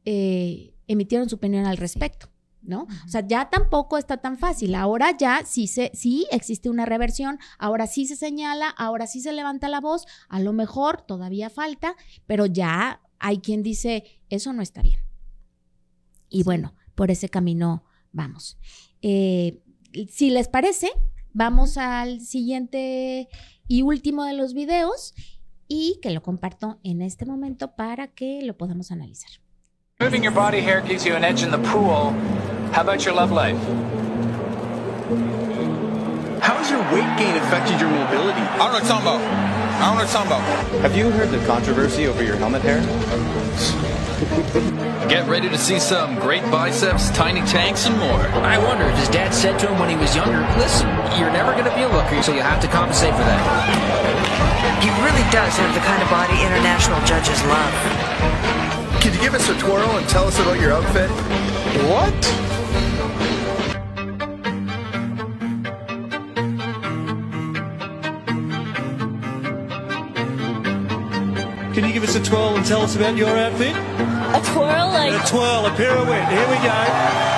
eh, 0.04 0.74
emitieron 0.86 1.28
su 1.28 1.36
opinión 1.36 1.66
al 1.66 1.76
respecto. 1.76 2.28
¿no? 2.62 2.82
O 2.82 3.08
sea, 3.08 3.26
ya 3.26 3.48
tampoco 3.48 3.96
está 3.96 4.18
tan 4.18 4.36
fácil. 4.36 4.74
Ahora 4.74 5.16
ya 5.16 5.46
sí, 5.46 5.66
se, 5.66 5.90
sí 5.94 6.26
existe 6.30 6.68
una 6.68 6.84
reversión, 6.84 7.38
ahora 7.58 7.86
sí 7.86 8.06
se 8.06 8.16
señala, 8.16 8.68
ahora 8.68 9.06
sí 9.06 9.22
se 9.22 9.32
levanta 9.32 9.70
la 9.70 9.80
voz, 9.80 10.06
a 10.28 10.40
lo 10.40 10.52
mejor 10.52 11.00
todavía 11.00 11.48
falta, 11.48 11.96
pero 12.26 12.44
ya 12.44 13.00
hay 13.20 13.38
quien 13.38 13.62
dice, 13.62 14.04
eso 14.28 14.52
no 14.52 14.62
está 14.62 14.82
bien. 14.82 14.98
Y 16.28 16.42
bueno, 16.42 16.74
por 16.94 17.10
ese 17.10 17.28
camino 17.28 17.84
vamos. 18.12 18.58
Eh, 19.02 19.62
si 20.08 20.30
les 20.30 20.48
parece, 20.48 20.90
vamos 21.32 21.76
al 21.76 22.20
siguiente 22.20 23.28
y 23.68 23.82
último 23.82 24.24
de 24.24 24.34
los 24.34 24.54
videos 24.54 25.14
y 25.68 25.98
que 26.02 26.10
lo 26.10 26.22
comparto 26.22 26.80
en 26.82 27.02
este 27.02 27.26
momento 27.26 27.76
para 27.76 28.08
que 28.08 28.42
lo 28.42 28.56
podamos 28.56 28.90
analizar. 28.90 29.30
Moving 30.00 30.22
your 30.22 30.32
body 30.32 30.60
hair 30.60 30.82
gives 30.82 31.04
you 31.04 31.14
an 31.14 31.24
edge 31.24 31.44
in 31.44 31.50
the 31.50 31.58
pool. 31.58 32.12
How 32.72 32.80
about 32.80 33.04
your 33.04 33.14
love 33.14 33.30
life? 33.30 33.58
How 36.40 36.56
has 36.56 36.70
your 36.70 36.80
weight 36.92 37.18
gain 37.18 37.36
affected 37.36 37.78
your 37.78 37.90
mobility? 37.90 38.40
I 38.40 38.56
don't 38.56 38.58
know 38.58 38.72
what 38.72 38.82
you're 38.82 38.88
talking 38.88 39.06
about. 39.06 39.59
I 39.80 39.84
don't 39.84 39.96
know 39.96 40.04
what 40.04 40.12
you're 40.12 40.12
talking 40.12 40.28
about. 40.28 40.82
Have 40.84 40.94
you 40.94 41.08
heard 41.08 41.30
the 41.30 41.40
controversy 41.46 42.06
over 42.06 42.22
your 42.22 42.36
helmet 42.36 42.60
hair? 42.60 42.84
Get 45.08 45.26
ready 45.26 45.48
to 45.48 45.56
see 45.56 45.80
some 45.80 46.20
great 46.20 46.42
biceps, 46.52 47.08
tiny 47.16 47.40
tanks, 47.48 47.86
and 47.86 47.96
more. 47.96 48.20
I 48.44 48.58
wonder 48.58 48.84
if 48.84 48.98
his 48.98 49.08
dad 49.08 49.32
said 49.32 49.58
to 49.60 49.72
him 49.72 49.80
when 49.80 49.88
he 49.88 49.96
was 49.96 50.14
younger, 50.14 50.44
listen, 50.60 50.86
you're 51.16 51.32
never 51.32 51.52
going 51.52 51.64
to 51.64 51.74
be 51.74 51.80
a 51.80 51.88
looker, 51.88 52.22
so 52.22 52.34
you 52.34 52.42
have 52.42 52.60
to 52.60 52.68
compensate 52.68 53.14
for 53.16 53.24
that. 53.24 53.40
He 54.84 54.92
really 55.00 55.24
does 55.32 55.56
have 55.56 55.72
the 55.72 55.80
kind 55.80 56.02
of 56.04 56.12
body 56.12 56.36
international 56.36 57.00
judges 57.08 57.40
love. 57.48 57.72
Could 59.00 59.14
you 59.14 59.20
give 59.24 59.32
us 59.32 59.48
a 59.48 59.56
twirl 59.56 59.96
and 59.96 60.06
tell 60.10 60.28
us 60.28 60.38
about 60.40 60.60
your 60.60 60.76
outfit? 60.76 61.08
What? 61.88 62.59
Can 71.80 71.88
you 71.88 71.94
give 71.94 72.04
us 72.06 72.14
a 72.14 72.22
twirl 72.22 72.56
and 72.56 72.66
tell 72.66 72.82
us 72.82 72.94
about 72.94 73.16
your 73.16 73.30
outfit? 73.30 73.74
A 73.74 74.40
twirl, 74.52 74.90
like 74.90 75.14
a 75.14 75.26
twirl, 75.26 75.64
a 75.64 75.70
pirouette. 75.74 76.28
Here 76.28 76.46
we 76.46 76.56
go. 76.56 77.30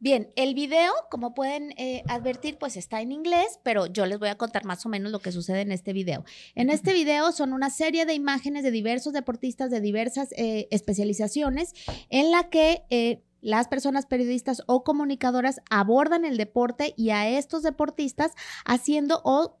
Bien, 0.00 0.32
el 0.34 0.54
video, 0.54 0.90
como 1.12 1.32
pueden 1.32 1.74
eh, 1.76 2.02
advertir, 2.08 2.58
pues 2.58 2.76
está 2.76 3.00
en 3.02 3.12
inglés, 3.12 3.60
pero 3.62 3.86
yo 3.86 4.04
les 4.06 4.18
voy 4.18 4.30
a 4.30 4.34
contar 4.34 4.64
más 4.64 4.84
o 4.84 4.88
menos 4.88 5.12
lo 5.12 5.20
que 5.20 5.30
sucede 5.30 5.60
en 5.60 5.70
este 5.70 5.92
video. 5.92 6.24
En 6.56 6.70
este 6.70 6.92
video 6.92 7.30
son 7.30 7.52
una 7.52 7.70
serie 7.70 8.04
de 8.04 8.14
imágenes 8.14 8.64
de 8.64 8.72
diversos 8.72 9.12
deportistas 9.12 9.70
de 9.70 9.80
diversas 9.80 10.32
eh, 10.32 10.66
especializaciones 10.72 11.72
en 12.10 12.32
la 12.32 12.50
que 12.50 12.82
eh, 12.90 13.22
las 13.42 13.68
personas 13.68 14.06
periodistas 14.06 14.62
o 14.66 14.84
comunicadoras 14.84 15.60
abordan 15.68 16.24
el 16.24 16.38
deporte 16.38 16.94
y 16.96 17.10
a 17.10 17.28
estos 17.28 17.62
deportistas 17.62 18.32
haciendo 18.64 19.20
o 19.24 19.58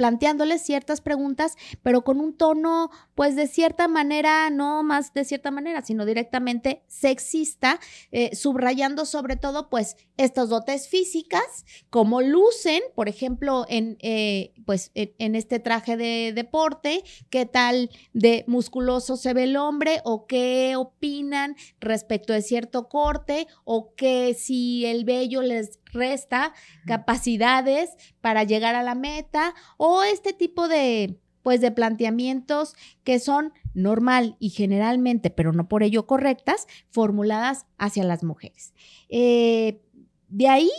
planteándoles 0.00 0.62
ciertas 0.62 1.02
preguntas, 1.02 1.58
pero 1.82 2.04
con 2.04 2.20
un 2.20 2.34
tono, 2.34 2.90
pues 3.14 3.36
de 3.36 3.46
cierta 3.46 3.86
manera, 3.86 4.48
no 4.48 4.82
más 4.82 5.12
de 5.12 5.26
cierta 5.26 5.50
manera, 5.50 5.82
sino 5.84 6.06
directamente 6.06 6.84
sexista, 6.86 7.78
eh, 8.10 8.34
subrayando 8.34 9.04
sobre 9.04 9.36
todo, 9.36 9.68
pues, 9.68 9.98
estas 10.16 10.48
dotes 10.48 10.88
físicas, 10.88 11.66
como 11.90 12.22
lucen, 12.22 12.82
por 12.94 13.10
ejemplo, 13.10 13.66
en, 13.68 13.98
eh, 14.00 14.54
pues, 14.64 14.90
en, 14.94 15.34
este 15.34 15.58
traje 15.58 15.98
de 15.98 16.32
deporte, 16.34 17.04
qué 17.28 17.44
tal 17.44 17.90
de 18.14 18.44
musculoso 18.46 19.18
se 19.18 19.34
ve 19.34 19.42
el 19.42 19.56
hombre, 19.58 20.00
o 20.04 20.26
qué 20.26 20.76
opinan 20.76 21.56
respecto 21.78 22.32
de 22.32 22.40
cierto 22.40 22.88
corte, 22.88 23.48
o 23.64 23.94
que 23.96 24.32
si 24.32 24.86
el 24.86 25.04
vello 25.04 25.42
les 25.42 25.78
resta 25.92 26.52
capacidades 26.86 27.90
para 28.20 28.44
llegar 28.44 28.74
a 28.74 28.82
la 28.82 28.94
meta 28.94 29.54
o 29.76 30.02
este 30.02 30.32
tipo 30.32 30.68
de 30.68 31.18
pues 31.42 31.60
de 31.60 31.70
planteamientos 31.70 32.74
que 33.02 33.18
son 33.18 33.52
normal 33.72 34.36
y 34.38 34.50
generalmente, 34.50 35.30
pero 35.30 35.52
no 35.52 35.68
por 35.68 35.82
ello 35.82 36.06
correctas, 36.06 36.66
formuladas 36.90 37.66
hacia 37.78 38.04
las 38.04 38.22
mujeres. 38.22 38.74
Eh, 39.08 39.80
de 40.28 40.48
ahí 40.48 40.70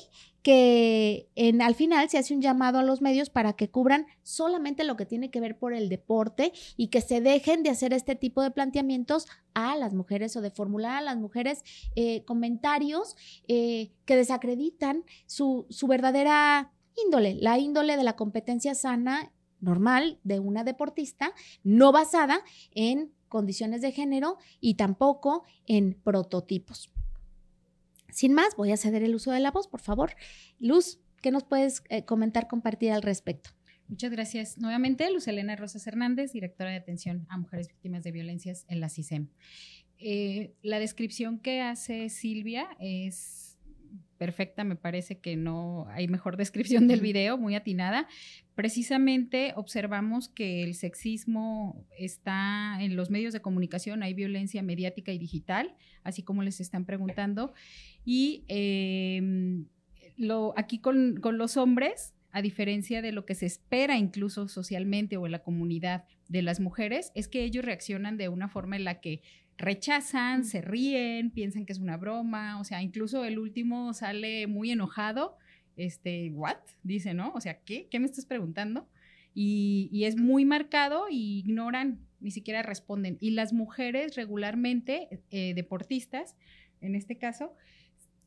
que 0.41 1.29
en, 1.35 1.61
al 1.61 1.75
final 1.75 2.09
se 2.09 2.17
hace 2.17 2.33
un 2.33 2.41
llamado 2.41 2.79
a 2.79 2.83
los 2.83 3.01
medios 3.01 3.29
para 3.29 3.53
que 3.53 3.69
cubran 3.69 4.07
solamente 4.23 4.83
lo 4.83 4.97
que 4.97 5.05
tiene 5.05 5.29
que 5.29 5.39
ver 5.39 5.57
por 5.57 5.73
el 5.73 5.89
deporte 5.89 6.51
y 6.77 6.87
que 6.87 7.01
se 7.01 7.21
dejen 7.21 7.63
de 7.63 7.69
hacer 7.69 7.93
este 7.93 8.15
tipo 8.15 8.41
de 8.41 8.51
planteamientos 8.51 9.27
a 9.53 9.75
las 9.75 9.93
mujeres 9.93 10.35
o 10.35 10.41
de 10.41 10.51
formular 10.51 10.97
a 10.97 11.01
las 11.01 11.17
mujeres 11.17 11.63
eh, 11.95 12.23
comentarios 12.25 13.15
eh, 13.47 13.91
que 14.05 14.15
desacreditan 14.15 15.03
su, 15.25 15.67
su 15.69 15.87
verdadera 15.87 16.71
índole, 17.05 17.35
la 17.35 17.57
índole 17.57 17.97
de 17.97 18.03
la 18.03 18.15
competencia 18.15 18.75
sana 18.75 19.31
normal 19.59 20.19
de 20.23 20.39
una 20.39 20.63
deportista, 20.63 21.33
no 21.63 21.91
basada 21.91 22.41
en 22.73 23.11
condiciones 23.29 23.81
de 23.81 23.91
género 23.91 24.37
y 24.59 24.73
tampoco 24.73 25.43
en 25.67 25.93
prototipos. 26.03 26.91
Sin 28.11 28.33
más, 28.33 28.55
voy 28.55 28.71
a 28.71 28.77
ceder 28.77 29.03
el 29.03 29.15
uso 29.15 29.31
de 29.31 29.39
la 29.39 29.51
voz, 29.51 29.67
por 29.67 29.81
favor. 29.81 30.15
Luz, 30.59 30.99
¿Qué 31.21 31.29
nos 31.29 31.43
puedes 31.43 31.83
eh, 31.89 32.03
comentar, 32.03 32.47
compartir 32.47 32.91
al 32.91 33.03
respecto? 33.03 33.51
Muchas 33.87 34.11
gracias. 34.11 34.57
Nuevamente, 34.57 35.09
Luz 35.11 35.27
Elena 35.27 35.55
Rosas 35.55 35.85
Hernández, 35.85 36.31
directora 36.33 36.71
de 36.71 36.77
atención 36.77 37.27
a 37.29 37.37
mujeres 37.37 37.67
víctimas 37.67 38.03
de 38.03 38.11
violencias 38.11 38.65
en 38.69 38.79
la 38.79 38.89
CISEM. 38.89 39.27
Eh, 39.99 40.55
la 40.63 40.79
descripción 40.79 41.39
que 41.39 41.61
hace 41.61 42.09
Silvia 42.09 42.67
es 42.79 43.50
perfecta, 44.21 44.63
me 44.63 44.75
parece 44.75 45.17
que 45.17 45.35
no 45.35 45.87
hay 45.89 46.07
mejor 46.07 46.37
descripción 46.43 46.87
del 46.87 47.01
video, 47.01 47.39
muy 47.39 47.55
atinada. 47.55 48.07
Precisamente 48.53 49.53
observamos 49.55 50.29
que 50.29 50.61
el 50.61 50.75
sexismo 50.75 51.87
está 51.97 52.77
en 52.81 52.95
los 52.95 53.09
medios 53.09 53.33
de 53.33 53.41
comunicación, 53.41 54.03
hay 54.03 54.13
violencia 54.13 54.61
mediática 54.61 55.11
y 55.11 55.17
digital, 55.17 55.73
así 56.03 56.21
como 56.21 56.43
les 56.43 56.61
están 56.61 56.85
preguntando. 56.85 57.55
Y 58.05 58.43
em, 58.47 59.65
lo, 60.17 60.53
aquí 60.55 60.77
con, 60.77 61.15
con 61.19 61.39
los 61.39 61.57
hombres, 61.57 62.13
a 62.29 62.43
diferencia 62.43 63.01
de 63.01 63.13
lo 63.13 63.25
que 63.25 63.33
se 63.33 63.47
espera 63.47 63.97
incluso 63.97 64.47
socialmente 64.47 65.17
o 65.17 65.25
en 65.25 65.31
la 65.31 65.41
comunidad 65.41 66.03
de 66.29 66.43
las 66.43 66.59
mujeres, 66.59 67.11
es 67.15 67.27
que 67.27 67.43
ellos 67.43 67.65
reaccionan 67.65 68.17
de 68.17 68.29
una 68.29 68.49
forma 68.49 68.75
en 68.75 68.83
la 68.83 69.01
que 69.01 69.23
rechazan, 69.61 70.43
se 70.43 70.61
ríen, 70.61 71.31
piensan 71.31 71.65
que 71.65 71.73
es 71.73 71.79
una 71.79 71.97
broma, 71.97 72.59
o 72.59 72.63
sea, 72.63 72.81
incluso 72.81 73.23
el 73.23 73.39
último 73.39 73.93
sale 73.93 74.47
muy 74.47 74.71
enojado, 74.71 75.37
este, 75.77 76.31
¿what? 76.31 76.57
Dice, 76.83 77.13
¿no? 77.13 77.31
O 77.33 77.41
sea, 77.41 77.59
¿qué? 77.59 77.87
¿Qué 77.89 77.99
me 77.99 78.05
estás 78.05 78.25
preguntando? 78.25 78.87
Y, 79.33 80.03
es 80.03 80.17
muy 80.17 80.43
marcado 80.43 81.05
y 81.09 81.39
ignoran, 81.39 81.99
ni 82.19 82.31
siquiera 82.31 82.63
responden. 82.63 83.17
Y 83.21 83.31
las 83.31 83.53
mujeres 83.53 84.15
regularmente, 84.15 85.21
eh, 85.29 85.53
deportistas, 85.53 86.35
en 86.81 86.95
este 86.95 87.17
caso, 87.17 87.55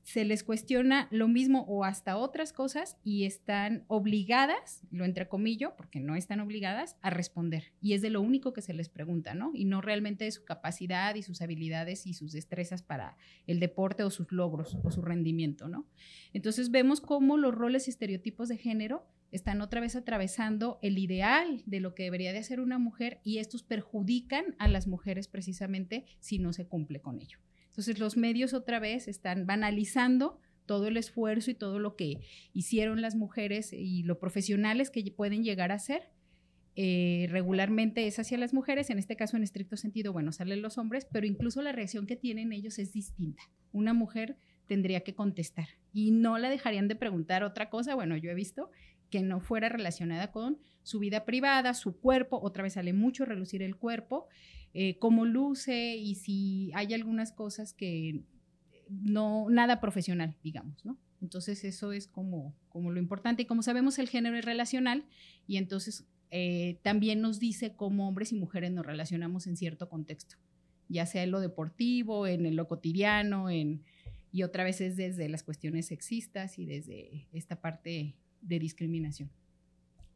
se 0.04 0.24
les 0.24 0.44
cuestiona 0.44 1.08
lo 1.10 1.28
mismo 1.28 1.64
o 1.66 1.84
hasta 1.84 2.18
otras 2.18 2.52
cosas 2.52 2.98
y 3.02 3.24
están 3.24 3.84
obligadas, 3.88 4.82
lo 4.90 5.06
entrecomillo, 5.06 5.74
porque 5.76 5.98
no 5.98 6.14
están 6.14 6.40
obligadas 6.40 6.96
a 7.00 7.08
responder. 7.08 7.72
Y 7.80 7.94
es 7.94 8.02
de 8.02 8.10
lo 8.10 8.20
único 8.20 8.52
que 8.52 8.60
se 8.60 8.74
les 8.74 8.90
pregunta, 8.90 9.34
¿no? 9.34 9.50
Y 9.54 9.64
no 9.64 9.80
realmente 9.80 10.26
de 10.26 10.30
su 10.30 10.44
capacidad 10.44 11.14
y 11.14 11.22
sus 11.22 11.40
habilidades 11.40 12.06
y 12.06 12.12
sus 12.12 12.32
destrezas 12.32 12.82
para 12.82 13.16
el 13.46 13.60
deporte 13.60 14.04
o 14.04 14.10
sus 14.10 14.30
logros 14.30 14.76
o 14.84 14.90
su 14.90 15.00
rendimiento, 15.00 15.68
¿no? 15.68 15.86
Entonces 16.34 16.70
vemos 16.70 17.00
cómo 17.00 17.38
los 17.38 17.54
roles 17.54 17.88
y 17.88 17.90
estereotipos 17.90 18.48
de 18.48 18.58
género 18.58 19.06
están 19.32 19.62
otra 19.62 19.80
vez 19.80 19.96
atravesando 19.96 20.78
el 20.82 20.98
ideal 20.98 21.62
de 21.64 21.80
lo 21.80 21.94
que 21.94 22.04
debería 22.04 22.32
de 22.32 22.38
hacer 22.38 22.60
una 22.60 22.78
mujer 22.78 23.20
y 23.24 23.38
estos 23.38 23.62
perjudican 23.62 24.54
a 24.58 24.68
las 24.68 24.86
mujeres 24.86 25.28
precisamente 25.28 26.04
si 26.20 26.38
no 26.38 26.52
se 26.52 26.66
cumple 26.66 27.00
con 27.00 27.20
ello. 27.20 27.38
Entonces 27.74 27.98
los 27.98 28.16
medios 28.16 28.54
otra 28.54 28.78
vez 28.78 29.08
están 29.08 29.46
banalizando 29.46 30.38
todo 30.64 30.86
el 30.86 30.96
esfuerzo 30.96 31.50
y 31.50 31.54
todo 31.54 31.80
lo 31.80 31.96
que 31.96 32.20
hicieron 32.52 33.02
las 33.02 33.16
mujeres 33.16 33.72
y 33.72 34.04
lo 34.04 34.20
profesionales 34.20 34.90
que 34.90 35.02
pueden 35.10 35.42
llegar 35.42 35.72
a 35.72 35.80
ser. 35.80 36.08
Eh, 36.76 37.26
regularmente 37.30 38.06
es 38.06 38.20
hacia 38.20 38.38
las 38.38 38.54
mujeres, 38.54 38.90
en 38.90 39.00
este 39.00 39.16
caso 39.16 39.36
en 39.36 39.42
estricto 39.42 39.76
sentido, 39.76 40.12
bueno, 40.12 40.30
salen 40.30 40.62
los 40.62 40.78
hombres, 40.78 41.04
pero 41.10 41.26
incluso 41.26 41.62
la 41.62 41.72
reacción 41.72 42.06
que 42.06 42.14
tienen 42.14 42.52
ellos 42.52 42.78
es 42.78 42.92
distinta. 42.92 43.42
Una 43.72 43.92
mujer 43.92 44.36
tendría 44.68 45.00
que 45.00 45.16
contestar 45.16 45.66
y 45.92 46.12
no 46.12 46.38
la 46.38 46.50
dejarían 46.50 46.86
de 46.86 46.94
preguntar 46.94 47.42
otra 47.42 47.70
cosa, 47.70 47.96
bueno, 47.96 48.16
yo 48.16 48.30
he 48.30 48.34
visto 48.34 48.70
que 49.10 49.20
no 49.22 49.40
fuera 49.40 49.68
relacionada 49.68 50.30
con 50.30 50.60
su 50.84 51.00
vida 51.00 51.24
privada, 51.24 51.74
su 51.74 51.98
cuerpo, 51.98 52.38
otra 52.40 52.62
vez 52.62 52.74
sale 52.74 52.92
mucho 52.92 53.24
relucir 53.24 53.62
el 53.62 53.74
cuerpo, 53.76 54.28
eh, 54.74 54.98
cómo 54.98 55.24
luce 55.24 55.96
y 55.96 56.14
si 56.14 56.70
hay 56.74 56.94
algunas 56.94 57.32
cosas 57.32 57.72
que 57.72 58.22
no, 58.88 59.48
nada 59.50 59.80
profesional, 59.80 60.36
digamos, 60.44 60.84
¿no? 60.84 60.96
Entonces 61.20 61.64
eso 61.64 61.92
es 61.92 62.06
como, 62.06 62.54
como 62.68 62.90
lo 62.90 63.00
importante. 63.00 63.42
Y 63.42 63.46
como 63.46 63.62
sabemos, 63.62 63.98
el 63.98 64.08
género 64.08 64.36
es 64.36 64.44
relacional 64.44 65.06
y 65.46 65.56
entonces 65.56 66.06
eh, 66.30 66.78
también 66.82 67.22
nos 67.22 67.40
dice 67.40 67.74
cómo 67.74 68.06
hombres 68.06 68.32
y 68.32 68.34
mujeres 68.34 68.70
nos 68.72 68.84
relacionamos 68.84 69.46
en 69.46 69.56
cierto 69.56 69.88
contexto, 69.88 70.36
ya 70.88 71.06
sea 71.06 71.22
en 71.22 71.30
lo 71.30 71.40
deportivo, 71.40 72.26
en 72.26 72.54
lo 72.56 72.68
cotidiano, 72.68 73.48
en, 73.48 73.82
y 74.32 74.42
otra 74.42 74.64
vez 74.64 74.82
es 74.82 74.96
desde 74.96 75.28
las 75.30 75.42
cuestiones 75.44 75.86
sexistas 75.86 76.58
y 76.58 76.66
desde 76.66 77.26
esta 77.32 77.60
parte 77.60 78.16
de 78.42 78.58
discriminación. 78.58 79.30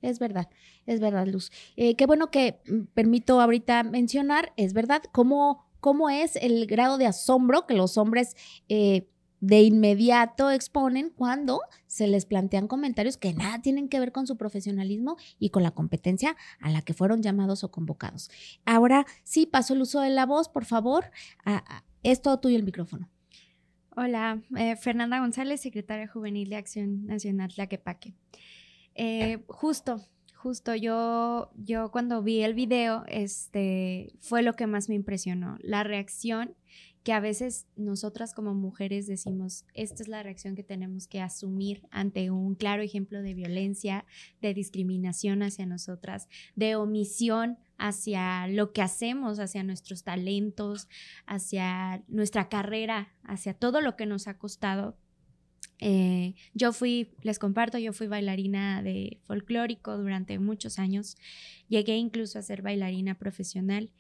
Es 0.03 0.19
verdad, 0.19 0.49
es 0.87 1.01
verdad, 1.01 1.27
Luz. 1.27 1.51
Eh, 1.77 1.97
qué 1.97 2.07
bueno 2.07 2.31
que 2.31 2.61
mm, 2.67 2.83
permito 2.95 3.41
ahorita 3.41 3.83
mencionar, 3.83 4.53
es 4.57 4.73
verdad, 4.73 5.03
cómo, 5.13 5.67
cómo 5.81 6.11
es 6.11 6.37
el 6.37 6.67
grado 6.67 6.99
de 6.99 7.07
asombro 7.07 7.67
que 7.67 7.75
los 7.75 7.99
hombres 7.99 8.37
eh, 8.69 9.09
de 9.41 9.63
inmediato 9.63 10.51
exponen 10.51 11.11
cuando 11.11 11.61
se 11.87 12.07
les 12.07 12.27
plantean 12.27 12.67
comentarios 12.67 13.17
que 13.17 13.35
nada 13.35 13.61
tienen 13.63 13.89
que 13.89 14.01
ver 14.01 14.13
con 14.13 14.27
su 14.27 14.37
profesionalismo 14.37 15.17
y 15.39 15.51
con 15.51 15.63
la 15.63 15.71
competencia 15.71 16.37
a 16.61 16.71
la 16.71 16.83
que 16.83 16.95
fueron 16.95 17.23
llamados 17.23 17.63
o 17.65 17.71
convocados. 17.71 18.31
Ahora 18.65 19.07
sí, 19.23 19.47
paso 19.47 19.75
el 19.75 19.83
uso 19.83 20.01
de 20.01 20.11
la 20.11 20.27
voz, 20.27 20.49
por 20.49 20.65
favor. 20.65 21.11
es 22.03 22.21
todo 22.23 22.41
tuyo 22.41 22.57
el 22.57 22.65
micrófono. 22.65 23.09
Hola, 24.01 24.43
eh, 24.57 24.77
Fernanda 24.77 25.19
González, 25.19 25.61
secretaria 25.61 26.07
juvenil 26.07 26.49
de 26.51 26.57
Acción 26.57 27.07
Nacional 27.07 27.53
Tlaquepaque. 27.53 28.15
Eh, 29.01 29.45
justo, 29.47 30.05
justo 30.35 30.75
yo, 30.75 31.53
yo 31.55 31.93
cuando 31.93 32.21
vi 32.21 32.43
el 32.43 32.55
video, 32.55 33.05
este, 33.07 34.13
fue 34.19 34.43
lo 34.43 34.55
que 34.55 34.67
más 34.67 34.89
me 34.89 34.97
impresionó, 34.97 35.57
la 35.61 35.85
reacción 35.85 36.57
que 37.05 37.13
a 37.13 37.21
veces 37.21 37.69
nosotras 37.77 38.35
como 38.35 38.55
mujeres 38.55 39.07
decimos, 39.07 39.65
esta 39.73 40.03
es 40.03 40.09
la 40.09 40.25
reacción 40.25 40.57
que 40.57 40.65
tenemos 40.65 41.07
que 41.07 41.21
asumir 41.21 41.87
ante 41.93 42.33
un 42.33 42.57
claro 42.57 42.83
ejemplo 42.83 43.23
de 43.23 43.35
violencia, 43.35 44.05
de 44.43 44.53
discriminación 44.53 45.45
hacia 45.45 45.65
nosotras, 45.65 46.29
de 46.57 46.75
omisión 46.75 47.57
hacia 47.79 48.49
lo 48.49 48.73
que 48.73 48.83
hacemos, 48.83 49.39
hacia 49.39 49.63
nuestros 49.63 50.03
talentos, 50.03 50.89
hacia 51.25 52.03
nuestra 52.09 52.49
carrera, 52.49 53.15
hacia 53.23 53.55
todo 53.55 53.81
lo 53.81 53.95
que 53.95 54.07
nos 54.07 54.27
ha 54.27 54.39
costado 54.39 54.97
eh, 55.81 56.35
yo 56.55 56.73
fui, 56.73 57.11
les 57.23 57.39
comparto, 57.39 57.79
yo 57.79 57.93
fui 57.93 58.09
bailarina 58.09 58.83
de 58.83 59.19
folclórico 59.23 59.97
durante 59.97 60.39
muchos 60.39 60.79
años. 60.79 61.17
Llegué 61.69 61.97
incluso 61.97 62.39
a 62.39 62.43
ser 62.43 62.63
bailarina 62.63 63.17
profesional 63.17 63.91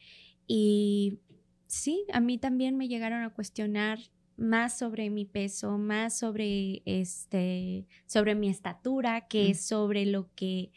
y 0.46 1.18
sí, 1.66 2.04
a 2.12 2.20
mí 2.20 2.38
también 2.38 2.76
me 2.76 2.88
llegaron 2.88 3.22
a 3.22 3.30
cuestionar 3.30 3.98
más 4.36 4.78
sobre 4.78 5.10
mi 5.10 5.24
peso, 5.24 5.78
más 5.78 6.18
sobre 6.18 6.82
este, 6.84 7.86
sobre 8.06 8.34
mi 8.34 8.48
estatura, 8.48 9.26
que 9.26 9.54
sobre 9.54 10.06
lo 10.06 10.32
que 10.34 10.70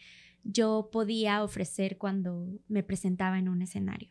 yo 0.44 0.90
podía 0.92 1.44
ofrecer 1.44 1.98
cuando 1.98 2.48
me 2.68 2.84
presentaba 2.84 3.38
en 3.38 3.48
un 3.48 3.62
escenario. 3.62 4.10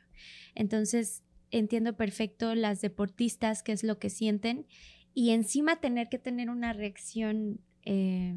Entonces, 0.54 1.24
entiendo 1.50 1.96
perfecto 1.96 2.54
las 2.54 2.80
deportistas 2.80 3.62
qué 3.62 3.72
es 3.72 3.82
lo 3.82 3.98
que 3.98 4.10
sienten 4.10 4.66
y 5.14 5.30
encima 5.30 5.80
tener 5.80 6.08
que 6.08 6.18
tener 6.18 6.50
una 6.50 6.72
reacción 6.72 7.60
eh, 7.84 8.36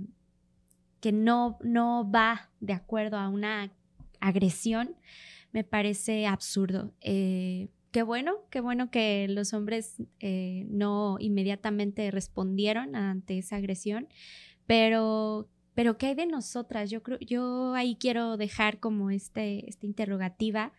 que 1.00 1.12
no, 1.12 1.58
no 1.64 2.10
va 2.10 2.50
de 2.60 2.74
acuerdo 2.74 3.18
a 3.18 3.30
una 3.30 3.72
agresión, 4.20 4.96
me 5.52 5.64
parece 5.64 6.26
absurdo. 6.26 6.94
Eh, 7.02 7.68
qué 7.92 8.04
bueno, 8.04 8.36
qué 8.50 8.62
bueno 8.62 8.90
que 8.90 9.28
los 9.30 9.54
hombres 9.54 10.02
eh, 10.20 10.66
no 10.70 11.18
inmediatamente 11.20 12.10
respondieron 12.10 12.96
ante 12.96 13.38
esa 13.38 13.58
agresión, 13.58 14.08
pero, 14.66 15.50
pero 15.76 15.98
¿qué 15.98 16.08
hay 16.08 16.16
de 16.16 16.26
nosotras? 16.26 16.90
Yo 16.90 17.04
creo, 17.04 17.20
yo 17.20 17.74
ahí 17.76 17.98
quiero 18.00 18.38
dejar 18.38 18.80
como 18.80 19.12
este, 19.12 19.70
esta 19.70 19.86
interrogativa 19.86 20.74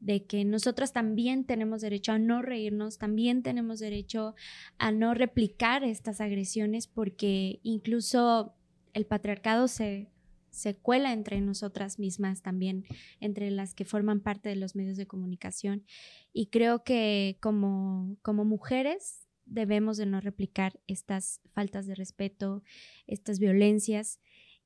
de 0.00 0.24
que 0.24 0.44
nosotras 0.44 0.92
también 0.92 1.44
tenemos 1.44 1.80
derecho 1.80 2.12
a 2.12 2.18
no 2.18 2.42
reírnos, 2.42 2.98
también 2.98 3.42
tenemos 3.42 3.80
derecho 3.80 4.34
a 4.78 4.92
no 4.92 5.14
replicar 5.14 5.84
estas 5.84 6.20
agresiones 6.20 6.86
porque 6.86 7.60
incluso 7.62 8.54
el 8.94 9.06
patriarcado 9.06 9.68
se, 9.68 10.08
se 10.50 10.76
cuela 10.76 11.12
entre 11.12 11.40
nosotras 11.40 11.98
mismas 11.98 12.42
también, 12.42 12.84
entre 13.20 13.50
las 13.50 13.74
que 13.74 13.84
forman 13.84 14.20
parte 14.20 14.48
de 14.48 14.56
los 14.56 14.76
medios 14.76 14.96
de 14.96 15.06
comunicación. 15.06 15.84
Y 16.32 16.46
creo 16.46 16.84
que 16.84 17.38
como, 17.40 18.16
como 18.22 18.44
mujeres 18.44 19.26
debemos 19.46 19.96
de 19.96 20.06
no 20.06 20.20
replicar 20.20 20.78
estas 20.86 21.40
faltas 21.52 21.86
de 21.86 21.94
respeto, 21.94 22.62
estas 23.06 23.38
violencias. 23.38 24.20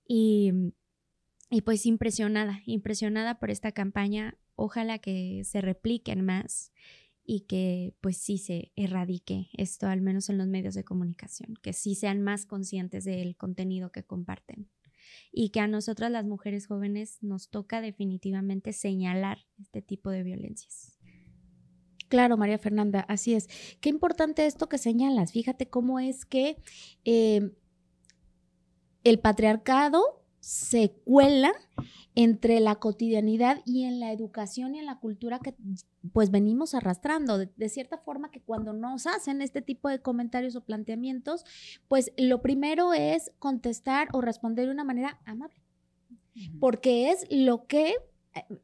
Y, 0.07 0.53
y 1.51 1.63
pues 1.63 1.87
impresionada, 1.87 2.61
impresionada 2.67 3.39
por 3.39 3.51
esta 3.51 3.73
campaña 3.73 4.37
ojalá 4.55 4.99
que 4.99 5.43
se 5.45 5.61
repliquen 5.61 6.25
más 6.25 6.73
y 7.25 7.41
que 7.41 7.95
pues 8.01 8.17
sí 8.17 8.39
se 8.39 8.73
erradique 8.77 9.49
esto, 9.53 9.87
al 9.87 10.01
menos 10.01 10.29
en 10.29 10.39
los 10.39 10.49
medios 10.49 10.75
de 10.75 10.85
comunicación, 10.85 11.55
que 11.63 11.73
sí 11.73 11.95
sean 11.95 12.21
más 12.21 12.47
conscientes 12.47 13.05
del 13.05 13.37
contenido 13.37 13.93
que 13.93 14.05
comparten 14.05 14.69
y 15.31 15.51
que 15.51 15.61
a 15.61 15.69
nosotras 15.69 16.11
las 16.11 16.25
mujeres 16.25 16.67
jóvenes 16.67 17.19
nos 17.23 17.49
toca 17.49 17.81
definitivamente 17.81 18.73
señalar 18.73 19.39
este 19.61 19.83
tipo 19.83 20.11
de 20.11 20.23
violencias. 20.23 20.99
Claro, 22.09 22.37
María 22.37 22.59
Fernanda, 22.59 23.01
así 23.09 23.35
es. 23.35 23.49
Qué 23.81 23.89
importante 23.89 24.45
esto 24.45 24.69
que 24.69 24.77
señalas. 24.77 25.33
Fíjate 25.33 25.71
cómo 25.71 25.99
es 25.99 26.27
que 26.27 26.59
eh, 27.05 27.53
el 29.03 29.19
patriarcado 29.19 30.22
se 30.43 30.91
cuela 31.05 31.53
entre 32.17 32.59
la 32.59 32.75
cotidianidad 32.75 33.63
y 33.65 33.85
en 33.85 34.01
la 34.01 34.13
educación 34.13 34.75
y 34.75 34.81
en 34.81 34.87
la 34.87 34.99
cultura 34.99 35.39
que 35.39 35.55
pues 36.13 36.33
venimos 36.33 36.75
arrastrando. 36.75 37.39
De, 37.39 37.49
de, 37.57 37.69
cierta 37.69 37.97
forma 37.97 38.33
que 38.33 38.41
cuando 38.41 38.73
nos 38.73 39.07
hacen 39.07 39.41
este 39.41 39.63
tipo 39.63 39.89
de 39.89 40.01
comentarios 40.01 40.57
o 40.57 40.65
planteamientos, 40.65 41.45
pues 41.87 42.13
lo 42.19 42.43
primero 42.43 42.93
es 42.93 43.31
contestar 43.39 44.09
o 44.13 44.21
responder 44.21 44.67
de 44.67 44.73
una 44.73 44.83
manera 44.83 45.21
amable, 45.27 45.63
porque 46.59 47.13
es 47.13 47.25
lo 47.31 47.69
que 47.69 47.95
eh, 48.35 48.59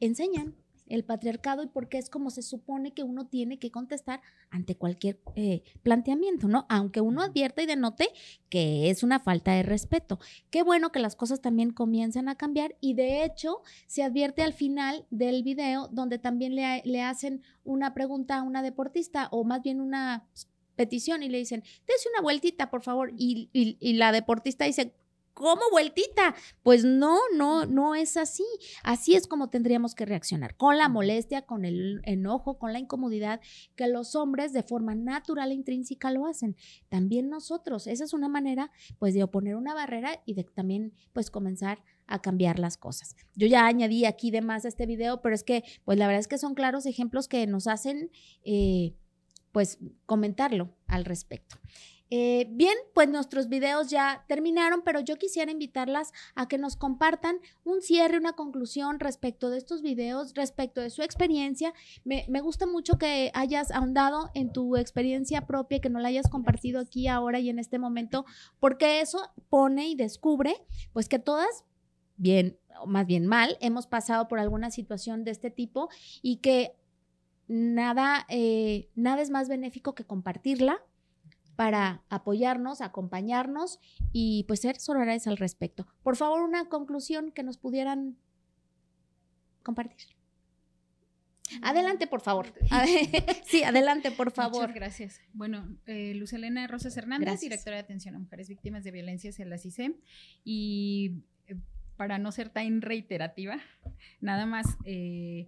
enseñan 0.00 0.54
el 0.86 1.04
patriarcado 1.04 1.62
y 1.62 1.68
porque 1.68 1.98
es 1.98 2.10
como 2.10 2.30
se 2.30 2.42
supone 2.42 2.92
que 2.92 3.02
uno 3.02 3.26
tiene 3.26 3.58
que 3.58 3.70
contestar 3.70 4.20
ante 4.50 4.76
cualquier 4.76 5.18
eh, 5.36 5.62
planteamiento, 5.82 6.48
¿no? 6.48 6.66
Aunque 6.68 7.00
uno 7.00 7.22
advierta 7.22 7.62
y 7.62 7.66
denote 7.66 8.08
que 8.48 8.90
es 8.90 9.02
una 9.02 9.20
falta 9.20 9.52
de 9.52 9.62
respeto. 9.62 10.18
Qué 10.50 10.62
bueno 10.62 10.92
que 10.92 11.00
las 11.00 11.16
cosas 11.16 11.40
también 11.40 11.72
comienzan 11.72 12.28
a 12.28 12.36
cambiar 12.36 12.76
y 12.80 12.94
de 12.94 13.24
hecho 13.24 13.62
se 13.86 14.02
advierte 14.02 14.42
al 14.42 14.52
final 14.52 15.06
del 15.10 15.42
video 15.42 15.88
donde 15.88 16.18
también 16.18 16.54
le, 16.54 16.82
le 16.84 17.02
hacen 17.02 17.42
una 17.64 17.94
pregunta 17.94 18.38
a 18.38 18.42
una 18.42 18.62
deportista 18.62 19.28
o 19.30 19.44
más 19.44 19.62
bien 19.62 19.80
una 19.80 20.28
petición 20.76 21.22
y 21.22 21.28
le 21.28 21.38
dicen, 21.38 21.62
dése 21.86 22.08
una 22.12 22.22
vueltita, 22.22 22.70
por 22.70 22.82
favor. 22.82 23.12
Y, 23.16 23.48
y, 23.52 23.76
y 23.80 23.94
la 23.94 24.12
deportista 24.12 24.64
dice, 24.64 24.94
¿Cómo 25.34 25.62
vueltita? 25.72 26.34
Pues 26.62 26.84
no, 26.84 27.18
no, 27.36 27.66
no 27.66 27.96
es 27.96 28.16
así. 28.16 28.44
Así 28.84 29.16
es 29.16 29.26
como 29.26 29.50
tendríamos 29.50 29.96
que 29.96 30.06
reaccionar, 30.06 30.56
con 30.56 30.78
la 30.78 30.88
molestia, 30.88 31.42
con 31.42 31.64
el 31.64 32.00
enojo, 32.04 32.56
con 32.56 32.72
la 32.72 32.78
incomodidad, 32.78 33.40
que 33.74 33.88
los 33.88 34.14
hombres 34.14 34.52
de 34.52 34.62
forma 34.62 34.94
natural 34.94 35.50
e 35.50 35.54
intrínseca 35.54 36.12
lo 36.12 36.26
hacen. 36.26 36.56
También 36.88 37.28
nosotros. 37.28 37.88
Esa 37.88 38.04
es 38.04 38.12
una 38.12 38.28
manera, 38.28 38.70
pues, 39.00 39.12
de 39.12 39.24
oponer 39.24 39.56
una 39.56 39.74
barrera 39.74 40.22
y 40.24 40.34
de 40.34 40.44
también, 40.44 40.94
pues, 41.12 41.32
comenzar 41.32 41.82
a 42.06 42.20
cambiar 42.20 42.60
las 42.60 42.76
cosas. 42.76 43.16
Yo 43.34 43.48
ya 43.48 43.66
añadí 43.66 44.04
aquí 44.04 44.30
de 44.30 44.40
más 44.40 44.64
a 44.64 44.68
este 44.68 44.86
video, 44.86 45.20
pero 45.20 45.34
es 45.34 45.42
que, 45.42 45.64
pues, 45.84 45.98
la 45.98 46.06
verdad 46.06 46.20
es 46.20 46.28
que 46.28 46.38
son 46.38 46.54
claros 46.54 46.86
ejemplos 46.86 47.26
que 47.26 47.44
nos 47.48 47.66
hacen, 47.66 48.10
eh, 48.44 48.94
pues, 49.50 49.78
comentarlo 50.06 50.76
al 50.86 51.04
respecto. 51.04 51.56
Eh, 52.10 52.46
bien, 52.50 52.74
pues 52.92 53.08
nuestros 53.08 53.48
videos 53.48 53.88
ya 53.88 54.24
terminaron, 54.28 54.82
pero 54.84 55.00
yo 55.00 55.16
quisiera 55.16 55.50
invitarlas 55.50 56.12
a 56.34 56.46
que 56.46 56.58
nos 56.58 56.76
compartan 56.76 57.38
un 57.64 57.80
cierre, 57.80 58.18
una 58.18 58.34
conclusión 58.34 59.00
respecto 59.00 59.50
de 59.50 59.58
estos 59.58 59.82
videos, 59.82 60.34
respecto 60.34 60.80
de 60.80 60.90
su 60.90 61.02
experiencia. 61.02 61.72
Me, 62.04 62.26
me 62.28 62.40
gusta 62.40 62.66
mucho 62.66 62.98
que 62.98 63.30
hayas 63.34 63.70
ahondado 63.70 64.30
en 64.34 64.52
tu 64.52 64.76
experiencia 64.76 65.46
propia, 65.46 65.80
que 65.80 65.90
no 65.90 65.98
la 65.98 66.08
hayas 66.08 66.28
compartido 66.28 66.80
aquí 66.80 67.08
ahora 67.08 67.40
y 67.40 67.48
en 67.48 67.58
este 67.58 67.78
momento, 67.78 68.26
porque 68.60 69.00
eso 69.00 69.20
pone 69.48 69.88
y 69.88 69.94
descubre, 69.94 70.54
pues 70.92 71.08
que 71.08 71.18
todas 71.18 71.64
bien, 72.16 72.58
o 72.80 72.86
más 72.86 73.06
bien 73.06 73.26
mal, 73.26 73.56
hemos 73.60 73.86
pasado 73.86 74.28
por 74.28 74.38
alguna 74.38 74.70
situación 74.70 75.24
de 75.24 75.30
este 75.30 75.50
tipo 75.50 75.88
y 76.22 76.36
que 76.36 76.76
nada, 77.48 78.26
eh, 78.28 78.88
nada 78.94 79.22
es 79.22 79.30
más 79.30 79.48
benéfico 79.48 79.94
que 79.94 80.04
compartirla 80.04 80.80
para 81.56 82.02
apoyarnos, 82.08 82.80
acompañarnos 82.80 83.80
y 84.12 84.44
pues 84.44 84.60
ser 84.60 84.78
solidarios 84.78 85.26
al 85.26 85.36
respecto. 85.36 85.86
Por 86.02 86.16
favor, 86.16 86.42
una 86.42 86.68
conclusión 86.68 87.30
que 87.32 87.42
nos 87.42 87.58
pudieran 87.58 88.16
compartir. 89.62 90.14
Adelante, 91.62 92.06
por 92.06 92.20
favor. 92.20 92.46
sí, 93.44 93.62
adelante, 93.62 94.10
por 94.10 94.32
favor. 94.32 94.62
Muchas 94.62 94.74
gracias. 94.74 95.20
Bueno, 95.32 95.76
eh, 95.86 96.14
Luz 96.14 96.32
Elena 96.32 96.66
Rosas 96.66 96.96
Hernández, 96.96 97.26
gracias. 97.26 97.50
directora 97.50 97.76
de 97.76 97.82
atención 97.82 98.14
a 98.14 98.18
mujeres 98.18 98.48
víctimas 98.48 98.82
de 98.82 98.90
violencias 98.90 99.38
en 99.40 99.50
la 99.50 99.58
CISEM. 99.58 99.94
Y 100.42 101.22
eh, 101.46 101.56
para 101.96 102.18
no 102.18 102.32
ser 102.32 102.48
tan 102.48 102.80
reiterativa, 102.80 103.58
nada 104.20 104.46
más, 104.46 104.66
eh, 104.84 105.44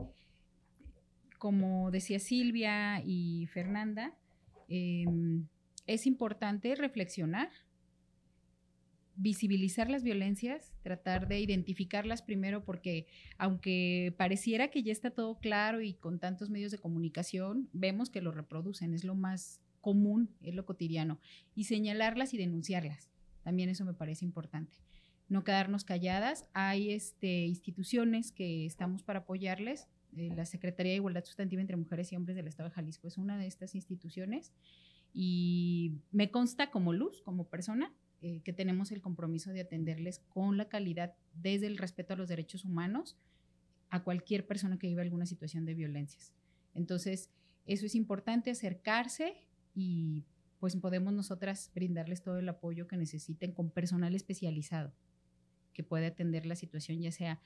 como 1.39 1.91
decía 1.91 2.19
Silvia 2.19 3.03
y 3.05 3.47
Fernanda, 3.47 4.15
eh, 4.69 5.05
es 5.87 6.07
importante 6.07 6.75
reflexionar, 6.75 7.51
visibilizar 9.17 9.89
las 9.89 10.03
violencias, 10.03 10.73
tratar 10.83 11.27
de 11.27 11.41
identificarlas 11.41 12.23
primero 12.23 12.65
porque 12.65 13.07
aunque 13.39 14.15
pareciera 14.19 14.69
que 14.69 14.83
ya 14.83 14.93
está 14.93 15.11
todo 15.11 15.39
claro 15.39 15.81
y 15.81 15.95
con 15.95 16.19
tantos 16.19 16.51
medios 16.51 16.71
de 16.71 16.79
comunicación, 16.79 17.69
vemos 17.73 18.11
que 18.11 18.21
lo 18.21 18.31
reproducen, 18.31 18.95
es 18.95 19.05
lo 19.05 19.15
más 19.15 19.61
común, 19.81 20.31
es 20.43 20.55
lo 20.55 20.67
cotidiano, 20.67 21.19
y 21.55 21.65
señalarlas 21.65 22.35
y 22.35 22.39
denunciarlas. 22.39 23.11
También 23.43 23.69
eso 23.69 23.85
me 23.85 23.95
parece 23.95 24.25
importante. 24.25 24.77
No 25.29 25.45
quedarnos 25.45 25.85
calladas. 25.85 26.49
Hay 26.53 26.91
este, 26.91 27.47
instituciones 27.47 28.33
que 28.33 28.67
estamos 28.67 29.03
para 29.03 29.21
apoyarles. 29.21 29.89
Eh, 30.17 30.31
la 30.37 30.45
Secretaría 30.45 30.93
de 30.93 30.97
Igualdad 30.97 31.25
Sustantiva 31.25 31.61
entre 31.61 31.77
Mujeres 31.77 32.13
y 32.13 32.17
Hombres 32.17 32.37
del 32.37 32.49
Estado 32.49 32.69
de 32.69 32.75
Jalisco 32.75 33.07
es 33.07 33.19
una 33.19 33.39
de 33.39 33.47
estas 33.47 33.75
instituciones 33.75 34.53
y 35.19 35.95
me 36.13 36.31
consta 36.31 36.71
como 36.71 36.93
luz, 36.93 37.23
como 37.23 37.49
persona, 37.49 37.91
eh, 38.21 38.43
que 38.45 38.53
tenemos 38.53 38.93
el 38.93 39.01
compromiso 39.01 39.51
de 39.51 39.63
atenderles 39.63 40.19
con 40.29 40.59
la 40.59 40.69
calidad 40.69 41.15
desde 41.33 41.69
el 41.69 41.79
respeto 41.79 42.13
a 42.13 42.17
los 42.19 42.29
derechos 42.29 42.67
humanos 42.67 43.17
a 43.89 44.05
cualquier 44.05 44.47
persona 44.47 44.79
que 44.79 44.89
viva 44.89 45.01
alguna 45.01 45.25
situación 45.25 45.65
de 45.65 45.73
violencias. 45.73 46.35
Entonces, 46.75 47.31
eso 47.65 47.87
es 47.87 47.95
importante, 47.95 48.51
acercarse 48.51 49.47
y 49.75 50.23
pues 50.61 50.77
podemos 50.77 51.15
nosotras 51.15 51.71
brindarles 51.75 52.23
todo 52.23 52.39
el 52.39 52.49
apoyo 52.51 52.87
que 52.87 52.99
necesiten 52.99 53.53
con 53.53 53.71
personal 53.71 54.15
especializado 54.15 54.93
que 55.73 55.83
puede 55.83 56.07
atender 56.07 56.45
la 56.45 56.57
situación, 56.57 57.01
ya 57.01 57.13
sea 57.13 57.41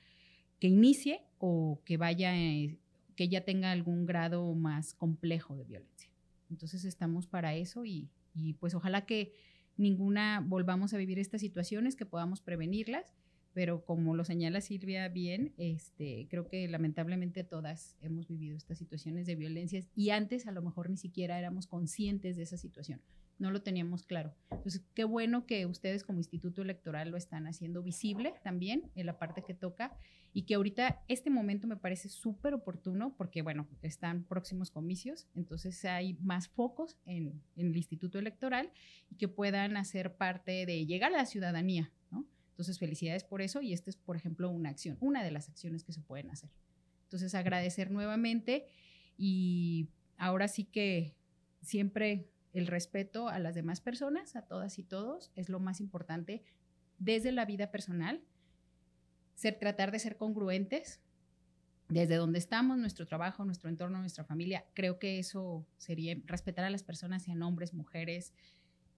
que 0.59 0.67
inicie 0.67 1.21
o 1.37 1.79
que 1.85 1.95
vaya, 1.95 2.37
eh, 2.37 2.77
que 3.15 3.29
ya 3.29 3.45
tenga 3.45 3.71
algún 3.71 4.05
grado 4.05 4.53
más 4.55 4.93
complejo 4.93 5.55
de 5.55 5.63
violencia. 5.63 6.10
Entonces 6.51 6.85
estamos 6.85 7.25
para 7.25 7.55
eso 7.55 7.85
y, 7.85 8.09
y 8.35 8.53
pues 8.53 8.75
ojalá 8.75 9.05
que 9.05 9.33
ninguna 9.77 10.45
volvamos 10.45 10.93
a 10.93 10.97
vivir 10.97 11.17
estas 11.17 11.41
situaciones, 11.41 11.95
que 11.95 12.05
podamos 12.05 12.41
prevenirlas, 12.41 13.15
pero 13.53 13.83
como 13.83 14.15
lo 14.15 14.23
señala 14.23 14.61
Silvia 14.61 15.07
bien, 15.09 15.53
este, 15.57 16.27
creo 16.29 16.47
que 16.47 16.67
lamentablemente 16.67 17.43
todas 17.43 17.97
hemos 18.01 18.27
vivido 18.27 18.55
estas 18.55 18.77
situaciones 18.77 19.25
de 19.25 19.35
violencias 19.35 19.89
y 19.95 20.11
antes 20.11 20.47
a 20.47 20.51
lo 20.51 20.61
mejor 20.61 20.89
ni 20.89 20.97
siquiera 20.97 21.39
éramos 21.39 21.67
conscientes 21.67 22.37
de 22.37 22.43
esa 22.43 22.57
situación 22.57 23.01
no 23.39 23.51
lo 23.51 23.61
teníamos 23.61 24.03
claro. 24.03 24.35
Entonces, 24.51 24.81
qué 24.93 25.03
bueno 25.03 25.45
que 25.45 25.65
ustedes 25.65 26.03
como 26.03 26.19
Instituto 26.19 26.61
Electoral 26.61 27.09
lo 27.09 27.17
están 27.17 27.47
haciendo 27.47 27.81
visible 27.81 28.33
también 28.43 28.91
en 28.95 29.05
la 29.05 29.17
parte 29.17 29.43
que 29.43 29.53
toca 29.53 29.97
y 30.33 30.43
que 30.43 30.55
ahorita 30.55 31.03
este 31.07 31.29
momento 31.29 31.67
me 31.67 31.75
parece 31.75 32.07
súper 32.07 32.53
oportuno 32.53 33.15
porque, 33.17 33.41
bueno, 33.41 33.67
están 33.81 34.23
próximos 34.23 34.71
comicios, 34.71 35.27
entonces 35.35 35.83
hay 35.85 36.13
más 36.21 36.47
focos 36.47 36.97
en, 37.05 37.41
el 37.55 37.75
Instituto 37.75 38.19
Electoral 38.19 38.71
y 39.09 39.15
que 39.15 39.27
puedan 39.27 39.75
hacer 39.75 40.15
parte 40.15 40.65
de 40.65 40.85
llegar 40.85 41.13
a 41.13 41.17
la 41.17 41.25
ciudadanía, 41.25 41.91
¿no? 42.11 42.25
Entonces, 42.51 42.79
felicidades 42.79 43.23
por 43.23 43.41
eso 43.41 43.61
y 43.61 43.73
esta 43.73 43.89
es, 43.89 43.97
por 43.97 44.15
ejemplo, 44.15 44.49
una 44.49 44.69
acción, 44.69 44.97
una 45.01 45.23
de 45.23 45.31
las 45.31 45.49
acciones 45.49 45.83
que 45.83 45.93
se 45.93 46.01
pueden 46.01 46.29
hacer. 46.29 46.51
Entonces, 47.03 47.35
agradecer 47.35 47.91
nuevamente 47.91 48.67
y 49.17 49.89
ahora 50.17 50.47
sí 50.47 50.63
que 50.63 51.15
siempre 51.61 52.29
el 52.53 52.67
respeto 52.67 53.29
a 53.29 53.39
las 53.39 53.55
demás 53.55 53.81
personas, 53.81 54.35
a 54.35 54.43
todas 54.43 54.77
y 54.79 54.83
todos, 54.83 55.31
es 55.35 55.49
lo 55.49 55.59
más 55.59 55.79
importante 55.79 56.43
desde 56.99 57.31
la 57.31 57.45
vida 57.45 57.71
personal, 57.71 58.21
ser, 59.35 59.57
tratar 59.57 59.91
de 59.91 59.99
ser 59.99 60.17
congruentes 60.17 61.01
desde 61.89 62.15
donde 62.15 62.39
estamos, 62.39 62.77
nuestro 62.77 63.05
trabajo, 63.05 63.43
nuestro 63.43 63.69
entorno, 63.69 63.99
nuestra 63.99 64.23
familia. 64.23 64.65
Creo 64.73 64.99
que 64.99 65.19
eso 65.19 65.65
sería 65.77 66.15
respetar 66.25 66.63
a 66.63 66.69
las 66.69 66.83
personas, 66.83 67.23
sean 67.23 67.41
hombres, 67.41 67.73
mujeres, 67.73 68.33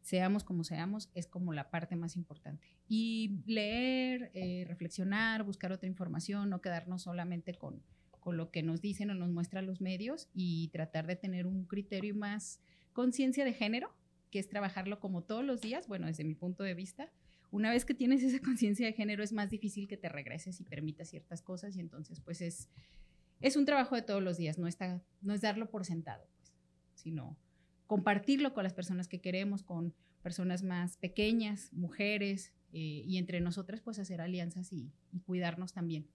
seamos 0.01 0.43
como 0.43 0.63
seamos, 0.63 1.09
es 1.15 1.27
como 1.27 1.53
la 1.53 1.71
parte 1.71 1.95
más 1.95 2.15
importante. 2.15 2.67
Y 2.87 3.41
leer, 3.45 4.31
eh, 4.33 4.65
reflexionar, 4.67 5.43
buscar 5.43 5.71
otra 5.71 5.87
información, 5.87 6.49
no 6.49 6.61
quedarnos 6.61 7.03
solamente 7.03 7.55
con, 7.55 7.81
con 8.19 8.37
lo 8.37 8.51
que 8.51 8.61
nos 8.63 8.81
dicen 8.81 9.09
o 9.09 9.15
nos 9.15 9.29
muestran 9.29 9.65
los 9.65 9.81
medios 9.81 10.29
y 10.33 10.67
tratar 10.67 11.07
de 11.07 11.15
tener 11.15 11.47
un 11.47 11.65
criterio 11.65 12.15
más 12.15 12.59
conciencia 12.93 13.45
de 13.45 13.53
género, 13.53 13.93
que 14.31 14.39
es 14.39 14.47
trabajarlo 14.47 14.99
como 14.99 15.23
todos 15.23 15.43
los 15.43 15.61
días, 15.61 15.87
bueno, 15.87 16.07
desde 16.07 16.23
mi 16.23 16.35
punto 16.35 16.63
de 16.63 16.73
vista. 16.73 17.11
Una 17.51 17.69
vez 17.69 17.85
que 17.85 17.93
tienes 17.93 18.23
esa 18.23 18.39
conciencia 18.43 18.85
de 18.85 18.93
género 18.93 19.23
es 19.23 19.33
más 19.33 19.49
difícil 19.49 19.87
que 19.87 19.97
te 19.97 20.09
regreses 20.09 20.59
y 20.59 20.63
permitas 20.63 21.09
ciertas 21.09 21.41
cosas 21.41 21.75
y 21.75 21.79
entonces 21.79 22.19
pues 22.19 22.41
es, 22.41 22.69
es 23.41 23.55
un 23.55 23.65
trabajo 23.65 23.95
de 23.95 24.01
todos 24.01 24.23
los 24.23 24.37
días, 24.37 24.57
no, 24.57 24.67
está, 24.67 25.03
no 25.21 25.33
es 25.33 25.41
darlo 25.41 25.69
por 25.69 25.85
sentado, 25.85 26.27
pues, 26.37 26.53
sino 26.95 27.37
compartirlo 27.85 28.53
con 28.53 28.63
las 28.63 28.73
personas 28.73 29.07
que 29.07 29.21
queremos, 29.21 29.61
con 29.61 29.93
personas 30.23 30.63
más 30.63 30.97
pequeñas, 30.97 31.71
mujeres, 31.73 32.53
eh, 32.71 33.03
y 33.05 33.17
entre 33.19 33.39
nosotras 33.39 33.81
pues 33.81 33.99
hacer 33.99 34.19
alianzas 34.19 34.73
y, 34.73 34.91
y 35.11 35.19
cuidarnos 35.19 35.73
también. 35.73 36.07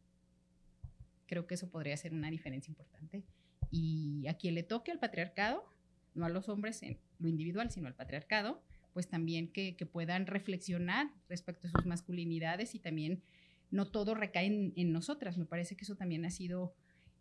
Creo 1.26 1.46
que 1.46 1.54
eso 1.54 1.70
podría 1.70 1.96
ser 1.96 2.12
una 2.12 2.30
diferencia 2.30 2.72
importante. 2.72 3.22
Y 3.70 4.26
a 4.26 4.34
quien 4.34 4.54
le 4.56 4.64
toque 4.64 4.90
al 4.90 4.98
patriarcado, 4.98 5.62
no 6.18 6.26
a 6.26 6.28
los 6.28 6.48
hombres 6.48 6.82
en 6.82 6.98
lo 7.18 7.28
individual, 7.28 7.70
sino 7.70 7.86
al 7.86 7.94
patriarcado, 7.94 8.62
pues 8.92 9.08
también 9.08 9.52
que, 9.52 9.76
que 9.76 9.86
puedan 9.86 10.26
reflexionar 10.26 11.10
respecto 11.28 11.68
a 11.68 11.70
sus 11.70 11.86
masculinidades 11.86 12.74
y 12.74 12.80
también 12.80 13.22
no 13.70 13.90
todo 13.90 14.14
recae 14.14 14.46
en, 14.46 14.72
en 14.76 14.92
nosotras. 14.92 15.38
Me 15.38 15.44
parece 15.46 15.76
que 15.76 15.84
eso 15.84 15.96
también 15.96 16.24
ha 16.24 16.30
sido, 16.30 16.74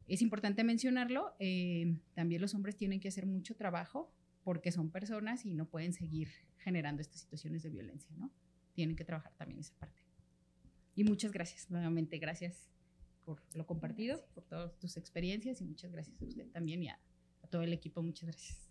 es 0.08 0.22
importante 0.22 0.64
mencionarlo. 0.64 1.36
eh, 1.40 2.00
también 2.16 2.42
los 2.42 2.54
hombres 2.56 2.76
tienen 2.76 3.00
que 3.00 3.10
hacer 3.10 3.26
mucho 3.26 3.56
trabajo 3.56 4.12
porque 4.44 4.72
son 4.72 4.92
personas 4.92 5.46
y 5.46 5.54
no 5.54 5.66
pueden 5.70 5.94
seguir 5.94 6.30
generando 6.58 7.02
estas 7.02 7.20
situaciones 7.20 7.64
de 7.64 7.70
violencia, 7.70 8.16
¿no? 8.18 8.32
Tienen 8.74 8.96
que 8.96 9.04
trabajar 9.04 9.34
también 9.36 9.60
esa 9.60 9.76
parte. 9.76 10.02
Y 10.96 11.04
muchas 11.04 11.32
gracias, 11.32 11.70
nuevamente, 11.70 12.18
gracias 12.18 12.70
por 13.26 13.44
lo 13.54 13.68
compartido, 13.68 14.26
por 14.34 14.46
todas 14.46 14.80
tus 14.80 14.96
experiencias 14.96 15.60
y 15.60 15.66
muchas 15.66 15.92
gracias 15.92 16.22
a 16.22 16.26
usted 16.26 16.50
también 16.50 16.82
y 16.82 16.88
a, 16.88 16.98
a 17.44 17.48
todo 17.48 17.62
el 17.62 17.74
equipo, 17.74 18.02
muchas 18.02 18.30
gracias. 18.30 18.67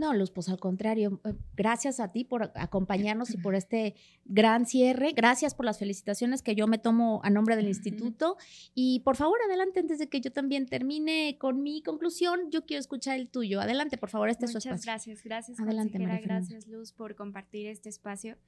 No, 0.00 0.14
Luz, 0.14 0.30
pues 0.30 0.48
al 0.48 0.58
contrario, 0.58 1.20
eh, 1.26 1.34
gracias 1.54 2.00
a 2.00 2.10
ti 2.10 2.24
por 2.24 2.52
acompañarnos 2.54 3.34
y 3.34 3.36
por 3.44 3.54
este 3.54 3.94
gran 4.24 4.64
cierre. 4.64 5.12
Gracias 5.12 5.54
por 5.54 5.66
las 5.66 5.78
felicitaciones 5.78 6.40
que 6.40 6.54
yo 6.54 6.66
me 6.66 6.78
tomo 6.78 7.20
a 7.22 7.28
nombre 7.28 7.54
del 7.54 7.68
instituto. 7.68 8.38
Y 8.74 9.00
por 9.00 9.16
favor, 9.16 9.38
adelante, 9.44 9.80
antes 9.80 9.98
de 9.98 10.08
que 10.08 10.22
yo 10.22 10.32
también 10.32 10.64
termine 10.64 11.36
con 11.38 11.62
mi 11.62 11.82
conclusión, 11.82 12.50
yo 12.50 12.64
quiero 12.64 12.80
escuchar 12.80 13.18
el 13.20 13.28
tuyo. 13.28 13.60
Adelante, 13.60 13.98
por 13.98 14.08
favor, 14.08 14.30
este 14.30 14.46
es 14.46 14.52
su 14.52 14.56
Muchas 14.56 14.80
espacio. 14.80 14.90
gracias, 14.90 15.22
gracias, 15.22 15.60
Adelante, 15.60 15.98
María 15.98 16.20
gracias, 16.22 16.66
Luz, 16.66 16.92
por 16.92 17.14
compartir 17.14 17.66
este 17.66 17.90
espacio. 17.90 18.38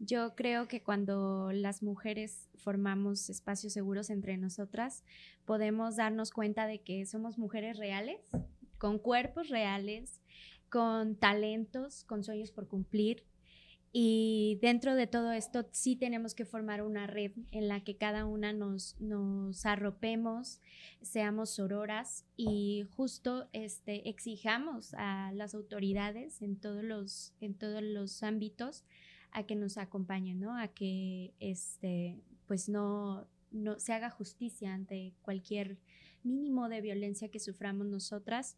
Yo 0.00 0.34
creo 0.34 0.66
que 0.66 0.82
cuando 0.82 1.52
las 1.52 1.80
mujeres 1.84 2.48
formamos 2.56 3.30
espacios 3.30 3.72
seguros 3.72 4.10
entre 4.10 4.36
nosotras, 4.36 5.04
podemos 5.44 5.94
darnos 5.94 6.32
cuenta 6.32 6.66
de 6.66 6.80
que 6.80 7.06
somos 7.06 7.38
mujeres 7.38 7.78
reales, 7.78 8.18
con 8.78 8.98
cuerpos 8.98 9.48
reales, 9.48 10.20
con 10.70 11.16
talentos, 11.16 12.04
con 12.04 12.24
sueños 12.24 12.50
por 12.50 12.68
cumplir. 12.68 13.24
Y 13.90 14.58
dentro 14.60 14.94
de 14.94 15.06
todo 15.06 15.32
esto 15.32 15.66
sí 15.72 15.96
tenemos 15.96 16.34
que 16.34 16.44
formar 16.44 16.82
una 16.82 17.06
red 17.06 17.32
en 17.52 17.68
la 17.68 17.82
que 17.82 17.96
cada 17.96 18.26
una 18.26 18.52
nos, 18.52 19.00
nos 19.00 19.64
arropemos, 19.64 20.60
seamos 21.00 21.50
sororas 21.50 22.26
y 22.36 22.84
justo 22.96 23.48
este, 23.54 24.08
exijamos 24.08 24.92
a 24.94 25.32
las 25.32 25.54
autoridades 25.54 26.42
en 26.42 26.56
todos 26.56 26.84
los, 26.84 27.32
en 27.40 27.54
todos 27.54 27.82
los 27.82 28.22
ámbitos 28.22 28.84
a 29.30 29.44
que 29.44 29.56
nos 29.56 29.78
acompañen, 29.78 30.38
¿no? 30.38 30.58
A 30.58 30.68
que 30.68 31.32
este, 31.40 32.18
pues 32.46 32.68
no, 32.68 33.26
no 33.50 33.80
se 33.80 33.94
haga 33.94 34.10
justicia 34.10 34.74
ante 34.74 35.14
cualquier 35.22 35.78
mínimo 36.22 36.68
de 36.68 36.80
violencia 36.80 37.30
que 37.30 37.40
suframos 37.40 37.86
nosotras. 37.86 38.56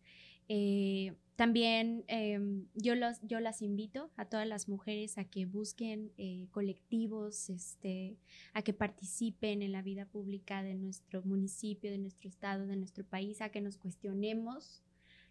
Eh, 0.48 1.14
también 1.40 2.04
em, 2.06 2.66
yo, 2.74 2.94
los, 2.94 3.18
yo 3.22 3.40
las 3.40 3.62
invito 3.62 4.10
a 4.18 4.26
todas 4.26 4.46
las 4.46 4.68
mujeres 4.68 5.16
a 5.16 5.24
que 5.24 5.46
busquen 5.46 6.12
eh, 6.18 6.48
colectivos, 6.50 7.48
este, 7.48 8.18
a 8.52 8.60
que 8.60 8.74
participen 8.74 9.62
en 9.62 9.72
la 9.72 9.80
vida 9.80 10.04
pública 10.04 10.62
de 10.62 10.74
nuestro 10.74 11.22
municipio, 11.22 11.90
de 11.90 11.96
nuestro 11.96 12.28
estado, 12.28 12.66
de 12.66 12.76
nuestro 12.76 13.04
país, 13.04 13.40
a 13.40 13.48
que 13.48 13.62
nos 13.62 13.78
cuestionemos 13.78 14.82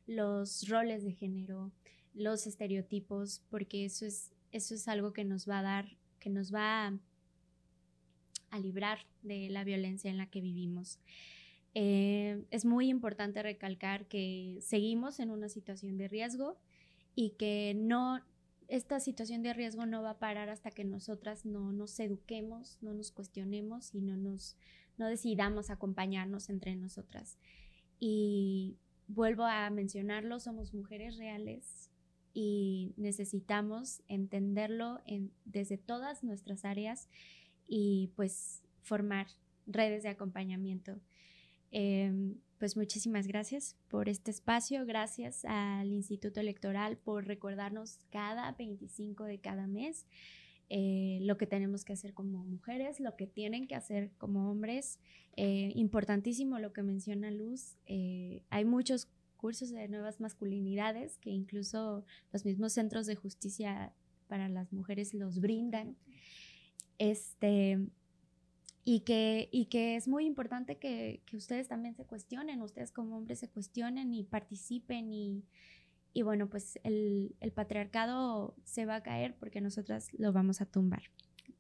los 0.08 0.68
roles 0.68 1.04
de 1.04 1.12
género, 1.12 1.72
los 2.16 2.48
estereotipos, 2.48 3.44
porque 3.52 3.86
eso 3.86 4.08
es, 4.08 4.32
eso 4.52 4.74
es 4.74 4.88
algo 4.88 5.14
que 5.14 5.26
nos 5.26 5.48
va 5.48 5.60
a 5.60 5.62
dar, 5.62 5.98
que 6.20 6.32
nos 6.32 6.52
va 6.52 6.88
a, 6.88 7.00
a 8.50 8.58
librar 8.58 9.06
de 9.22 9.48
la 9.52 9.64
violencia 9.64 10.10
en 10.10 10.18
la 10.18 10.26
que 10.26 10.42
vivimos. 10.42 10.98
Eh, 11.76 12.44
es 12.50 12.66
muy 12.66 12.90
importante 12.90 13.44
recalcar 13.44 14.08
que 14.08 14.60
seguimos 14.62 15.20
en 15.20 15.30
una 15.30 15.50
situación 15.50 15.98
de 15.98 16.08
riesgo 16.08 16.58
y 17.16 17.32
que 17.32 17.74
no 17.76 18.22
esta 18.68 19.00
situación 19.00 19.42
de 19.42 19.54
riesgo 19.54 19.86
no 19.86 20.04
va 20.04 20.12
a 20.12 20.20
parar 20.20 20.50
hasta 20.50 20.70
que 20.70 20.84
nosotras 20.84 21.44
no 21.46 21.72
nos 21.72 22.00
eduquemos, 22.00 22.78
no 22.82 22.94
nos 22.94 23.12
cuestionemos 23.12 23.96
y 23.96 24.02
no 24.02 24.16
nos 24.16 24.56
no 24.98 25.08
decidamos 25.08 25.70
acompañarnos 25.70 26.50
entre 26.50 26.76
nosotras. 26.76 27.38
Y 28.00 28.78
vuelvo 29.08 29.44
a 29.44 29.70
mencionarlo, 29.70 30.40
somos 30.40 30.74
mujeres 30.74 31.18
reales 31.18 31.90
y 32.34 32.94
necesitamos 32.98 34.02
entenderlo 34.08 35.02
en, 35.06 35.32
desde 35.46 35.78
todas 35.78 36.24
nuestras 36.24 36.66
áreas 36.66 37.08
y 37.68 38.12
pues 38.16 38.62
formar 38.84 39.28
redes 39.66 40.04
de 40.04 40.10
acompañamiento. 40.10 41.00
Eh, 41.72 42.36
pues 42.58 42.76
muchísimas 42.76 43.26
gracias 43.28 43.78
por 43.88 44.10
este 44.10 44.32
espacio, 44.32 44.86
gracias 44.86 45.46
al 45.46 45.94
Instituto 45.94 46.42
Electoral 46.42 46.98
por 46.98 47.26
recordarnos 47.26 48.00
cada 48.10 48.52
25 48.52 49.24
de 49.24 49.40
cada 49.40 49.66
mes 49.66 50.06
eh, 50.72 51.18
lo 51.22 51.36
que 51.38 51.48
tenemos 51.48 51.84
que 51.84 51.94
hacer 51.94 52.14
como 52.14 52.46
mujeres, 52.46 53.00
lo 53.00 53.16
que 53.16 53.26
tienen 53.26 53.68
que 53.68 53.76
hacer 53.76 54.12
como 54.20 54.52
hombres. 54.52 55.00
Eh, 55.36 55.72
importantísimo 55.76 56.60
lo 56.60 56.74
que 56.74 56.84
menciona 56.84 57.32
Luz, 57.32 57.76
eh, 57.88 58.44
hay 58.50 58.66
muchos 58.66 59.08
cursos 59.36 59.72
de 59.72 59.88
nuevas 59.88 60.20
masculinidades 60.20 61.18
que 61.18 61.32
incluso 61.32 62.06
los 62.32 62.46
mismos 62.46 62.74
centros 62.74 63.08
de 63.08 63.16
justicia 63.16 63.94
para 64.28 64.48
las 64.48 64.72
mujeres 64.72 65.14
los 65.14 65.40
brindan. 65.40 65.98
Este, 67.00 67.80
y 68.92 69.02
que, 69.02 69.50
y 69.52 69.66
que 69.66 69.96
es 69.96 70.08
muy 70.08 70.26
importante 70.26 70.80
que, 70.80 71.22
que, 71.28 71.38
ustedes 71.38 71.68
también 71.68 71.94
se 71.94 72.06
cuestionen, 72.06 72.60
ustedes 72.64 72.92
como 72.92 73.18
hombres 73.18 73.38
se 73.38 73.48
cuestionen 73.48 74.16
y 74.16 74.24
participen 74.24 75.14
y, 75.14 75.44
y 76.12 76.24
bueno, 76.24 76.50
pues 76.50 76.80
el, 76.82 77.36
el, 77.40 77.52
patriarcado 77.52 78.56
se 78.64 78.88
va 78.88 78.96
a 78.96 79.04
caer 79.04 79.36
porque 79.40 79.62
nosotras 79.62 80.08
lo 80.18 80.34
vamos 80.34 80.60
a 80.62 80.66
tumbar. 80.66 81.04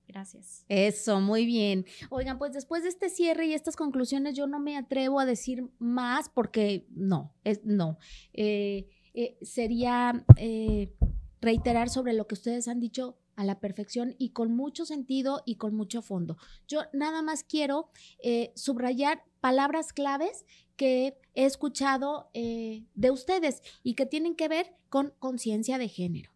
Gracias. 0.07 0.65
Eso, 0.69 1.21
muy 1.21 1.45
bien. 1.45 1.85
Oigan, 2.09 2.39
pues 2.39 2.51
después 2.51 2.81
de 2.81 2.89
este 2.89 3.09
cierre 3.09 3.45
y 3.45 3.53
estas 3.53 3.75
conclusiones, 3.75 4.35
yo 4.35 4.47
no 4.47 4.59
me 4.59 4.75
atrevo 4.75 5.19
a 5.19 5.27
decir 5.27 5.69
más 5.77 6.29
porque 6.29 6.87
no, 6.89 7.35
es, 7.43 7.63
no. 7.63 7.99
Eh, 8.33 8.87
eh, 9.13 9.37
sería 9.43 10.25
eh, 10.35 10.95
reiterar 11.41 11.89
sobre 11.89 12.13
lo 12.13 12.25
que 12.25 12.33
ustedes 12.33 12.67
han 12.67 12.79
dicho 12.79 13.19
a 13.39 13.45
la 13.45 13.61
perfección 13.61 14.15
y 14.17 14.31
con 14.31 14.53
mucho 14.53 14.85
sentido 14.85 15.43
y 15.45 15.55
con 15.55 15.73
mucho 15.73 16.01
fondo. 16.01 16.35
Yo 16.67 16.81
nada 16.91 17.21
más 17.21 17.45
quiero 17.45 17.89
eh, 18.21 18.51
subrayar 18.53 19.23
palabras 19.39 19.93
claves 19.93 20.45
que 20.75 21.17
he 21.35 21.45
escuchado 21.45 22.29
eh, 22.33 22.83
de 22.95 23.11
ustedes 23.11 23.61
y 23.81 23.93
que 23.93 24.05
tienen 24.05 24.35
que 24.35 24.49
ver 24.49 24.75
con 24.89 25.13
conciencia 25.19 25.77
de 25.77 25.87
género. 25.87 26.31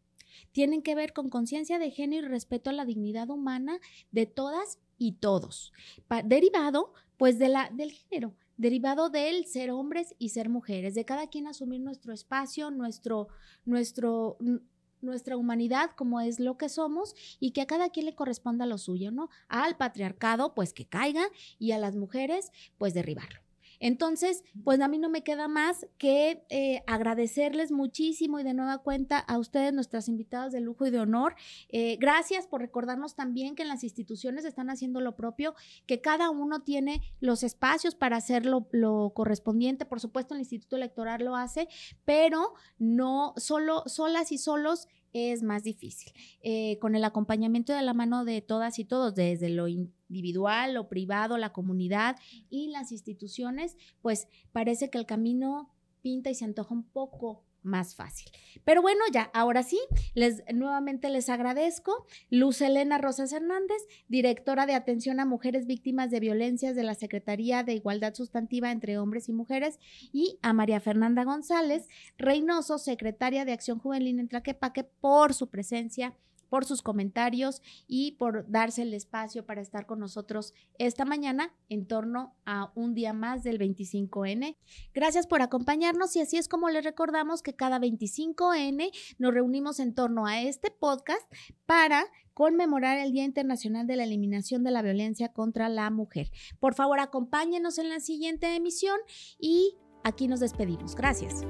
Tienen 0.53 0.81
que 0.81 0.95
ver 0.95 1.11
con 1.11 1.29
conciencia 1.29 1.77
de 1.77 1.91
género 1.91 2.27
y 2.27 2.29
respeto 2.29 2.69
a 2.69 2.73
la 2.73 2.85
dignidad 2.85 3.29
humana 3.29 3.81
de 4.11 4.25
todas 4.25 4.79
y 4.97 5.13
todos. 5.13 5.73
Derivado, 6.23 6.93
pues, 7.17 7.37
de 7.37 7.49
la, 7.49 7.69
del 7.69 7.91
género 7.91 8.33
derivado 8.57 9.09
del 9.09 9.45
ser 9.45 9.71
hombres 9.71 10.15
y 10.19 10.29
ser 10.29 10.49
mujeres, 10.49 10.93
de 10.95 11.05
cada 11.05 11.27
quien 11.27 11.47
asumir 11.47 11.81
nuestro 11.81 12.13
espacio, 12.13 12.71
nuestro, 12.71 13.27
nuestro, 13.65 14.37
nuestra 15.03 15.37
humanidad 15.37 15.91
como 15.95 16.21
es 16.21 16.39
lo 16.39 16.57
que 16.57 16.69
somos 16.69 17.15
y 17.39 17.51
que 17.51 17.61
a 17.61 17.67
cada 17.67 17.89
quien 17.89 18.05
le 18.05 18.15
corresponda 18.15 18.65
lo 18.65 18.77
suyo, 18.77 19.11
¿no? 19.11 19.29
Al 19.47 19.77
patriarcado, 19.77 20.53
pues 20.53 20.73
que 20.73 20.85
caiga 20.87 21.25
y 21.59 21.71
a 21.71 21.77
las 21.77 21.95
mujeres, 21.95 22.51
pues 22.77 22.93
derribarlo. 22.93 23.42
Entonces, 23.83 24.45
pues 24.63 24.79
a 24.79 24.87
mí 24.87 24.97
no 24.97 25.09
me 25.09 25.25
queda 25.25 25.49
más 25.49 25.85
que 25.97 26.45
eh, 26.49 26.83
agradecerles 26.87 27.73
muchísimo 27.73 28.39
y 28.39 28.43
de 28.43 28.53
nueva 28.53 28.77
cuenta 28.77 29.19
a 29.19 29.37
ustedes, 29.37 29.73
nuestras 29.73 30.07
invitadas 30.07 30.53
de 30.53 30.61
lujo 30.61 30.85
y 30.85 30.89
de 30.89 31.01
honor. 31.01 31.35
Eh, 31.67 31.97
gracias 31.99 32.47
por 32.47 32.61
recordarnos 32.61 33.13
también 33.13 33.55
que 33.55 33.63
en 33.63 33.67
las 33.67 33.83
instituciones 33.83 34.45
están 34.45 34.69
haciendo 34.69 35.01
lo 35.01 35.17
propio, 35.17 35.53
que 35.85 35.99
cada 35.99 36.29
uno 36.29 36.61
tiene 36.61 37.01
los 37.19 37.43
espacios 37.43 37.93
para 37.93 38.15
hacer 38.15 38.45
lo, 38.45 38.69
lo 38.71 39.11
correspondiente. 39.13 39.85
Por 39.85 39.99
supuesto, 39.99 40.33
el 40.33 40.39
Instituto 40.39 40.77
Electoral 40.77 41.25
lo 41.25 41.35
hace, 41.35 41.67
pero 42.05 42.53
no 42.77 43.33
solo, 43.35 43.83
solas 43.87 44.31
y 44.31 44.37
solos 44.37 44.87
es 45.13 45.43
más 45.43 45.63
difícil. 45.63 46.11
Eh, 46.41 46.77
con 46.79 46.95
el 46.95 47.03
acompañamiento 47.03 47.73
de 47.73 47.81
la 47.81 47.93
mano 47.93 48.25
de 48.25 48.41
todas 48.41 48.79
y 48.79 48.85
todos, 48.85 49.15
desde 49.15 49.49
lo 49.49 49.67
individual, 50.13 50.75
lo 50.75 50.87
privado, 50.87 51.37
la 51.37 51.51
comunidad 51.51 52.17
y 52.49 52.67
las 52.67 52.91
instituciones, 52.91 53.75
pues 54.01 54.27
parece 54.51 54.89
que 54.89 54.99
el 54.99 55.05
camino 55.05 55.69
pinta 56.01 56.29
y 56.29 56.35
se 56.35 56.45
antoja 56.45 56.73
un 56.73 56.83
poco 56.83 57.43
más 57.63 57.95
fácil. 57.95 58.29
Pero 58.63 58.81
bueno, 58.81 59.01
ya, 59.11 59.23
ahora 59.33 59.63
sí, 59.63 59.79
les 60.13 60.43
nuevamente 60.53 61.09
les 61.09 61.29
agradezco. 61.29 62.05
Luz 62.29 62.61
Elena 62.61 62.97
Rosas 62.97 63.31
Hernández, 63.31 63.81
directora 64.07 64.65
de 64.65 64.73
atención 64.73 65.19
a 65.19 65.25
mujeres 65.25 65.65
víctimas 65.65 66.11
de 66.11 66.19
violencias 66.19 66.75
de 66.75 66.83
la 66.83 66.93
Secretaría 66.93 67.63
de 67.63 67.73
Igualdad 67.73 68.13
Sustantiva 68.13 68.71
entre 68.71 68.97
Hombres 68.97 69.29
y 69.29 69.33
Mujeres, 69.33 69.79
y 70.11 70.37
a 70.41 70.53
María 70.53 70.79
Fernanda 70.79 71.23
González 71.23 71.87
Reynoso, 72.17 72.77
secretaria 72.77 73.45
de 73.45 73.53
Acción 73.53 73.79
Juvenil 73.79 74.19
en 74.19 74.27
Tlaquepaque, 74.27 74.83
por 74.83 75.33
su 75.33 75.49
presencia 75.49 76.13
por 76.53 76.65
sus 76.65 76.83
comentarios 76.83 77.63
y 77.87 78.11
por 78.11 78.47
darse 78.47 78.83
el 78.83 78.93
espacio 78.93 79.43
para 79.43 79.59
estar 79.59 79.87
con 79.87 79.99
nosotros 79.99 80.53
esta 80.77 81.03
mañana 81.03 81.51
en 81.67 81.87
torno 81.87 82.35
a 82.45 82.71
un 82.75 82.93
día 82.93 83.11
más 83.11 83.41
del 83.41 83.57
25N. 83.57 84.55
Gracias 84.93 85.25
por 85.25 85.41
acompañarnos 85.41 86.15
y 86.15 86.21
así 86.21 86.37
es 86.37 86.47
como 86.47 86.69
les 86.69 86.83
recordamos 86.83 87.41
que 87.41 87.55
cada 87.55 87.79
25N 87.79 88.91
nos 89.17 89.33
reunimos 89.33 89.79
en 89.79 89.95
torno 89.95 90.27
a 90.27 90.43
este 90.43 90.69
podcast 90.69 91.23
para 91.65 92.05
conmemorar 92.35 92.99
el 92.99 93.13
Día 93.13 93.23
Internacional 93.23 93.87
de 93.87 93.95
la 93.95 94.03
Eliminación 94.03 94.63
de 94.63 94.69
la 94.69 94.83
Violencia 94.83 95.29
contra 95.29 95.69
la 95.69 95.89
Mujer. 95.89 96.29
Por 96.59 96.75
favor, 96.75 96.99
acompáñenos 96.99 97.79
en 97.79 97.89
la 97.89 97.99
siguiente 97.99 98.55
emisión 98.55 98.99
y 99.39 99.79
aquí 100.03 100.27
nos 100.27 100.39
despedimos. 100.39 100.93
Gracias. 100.93 101.41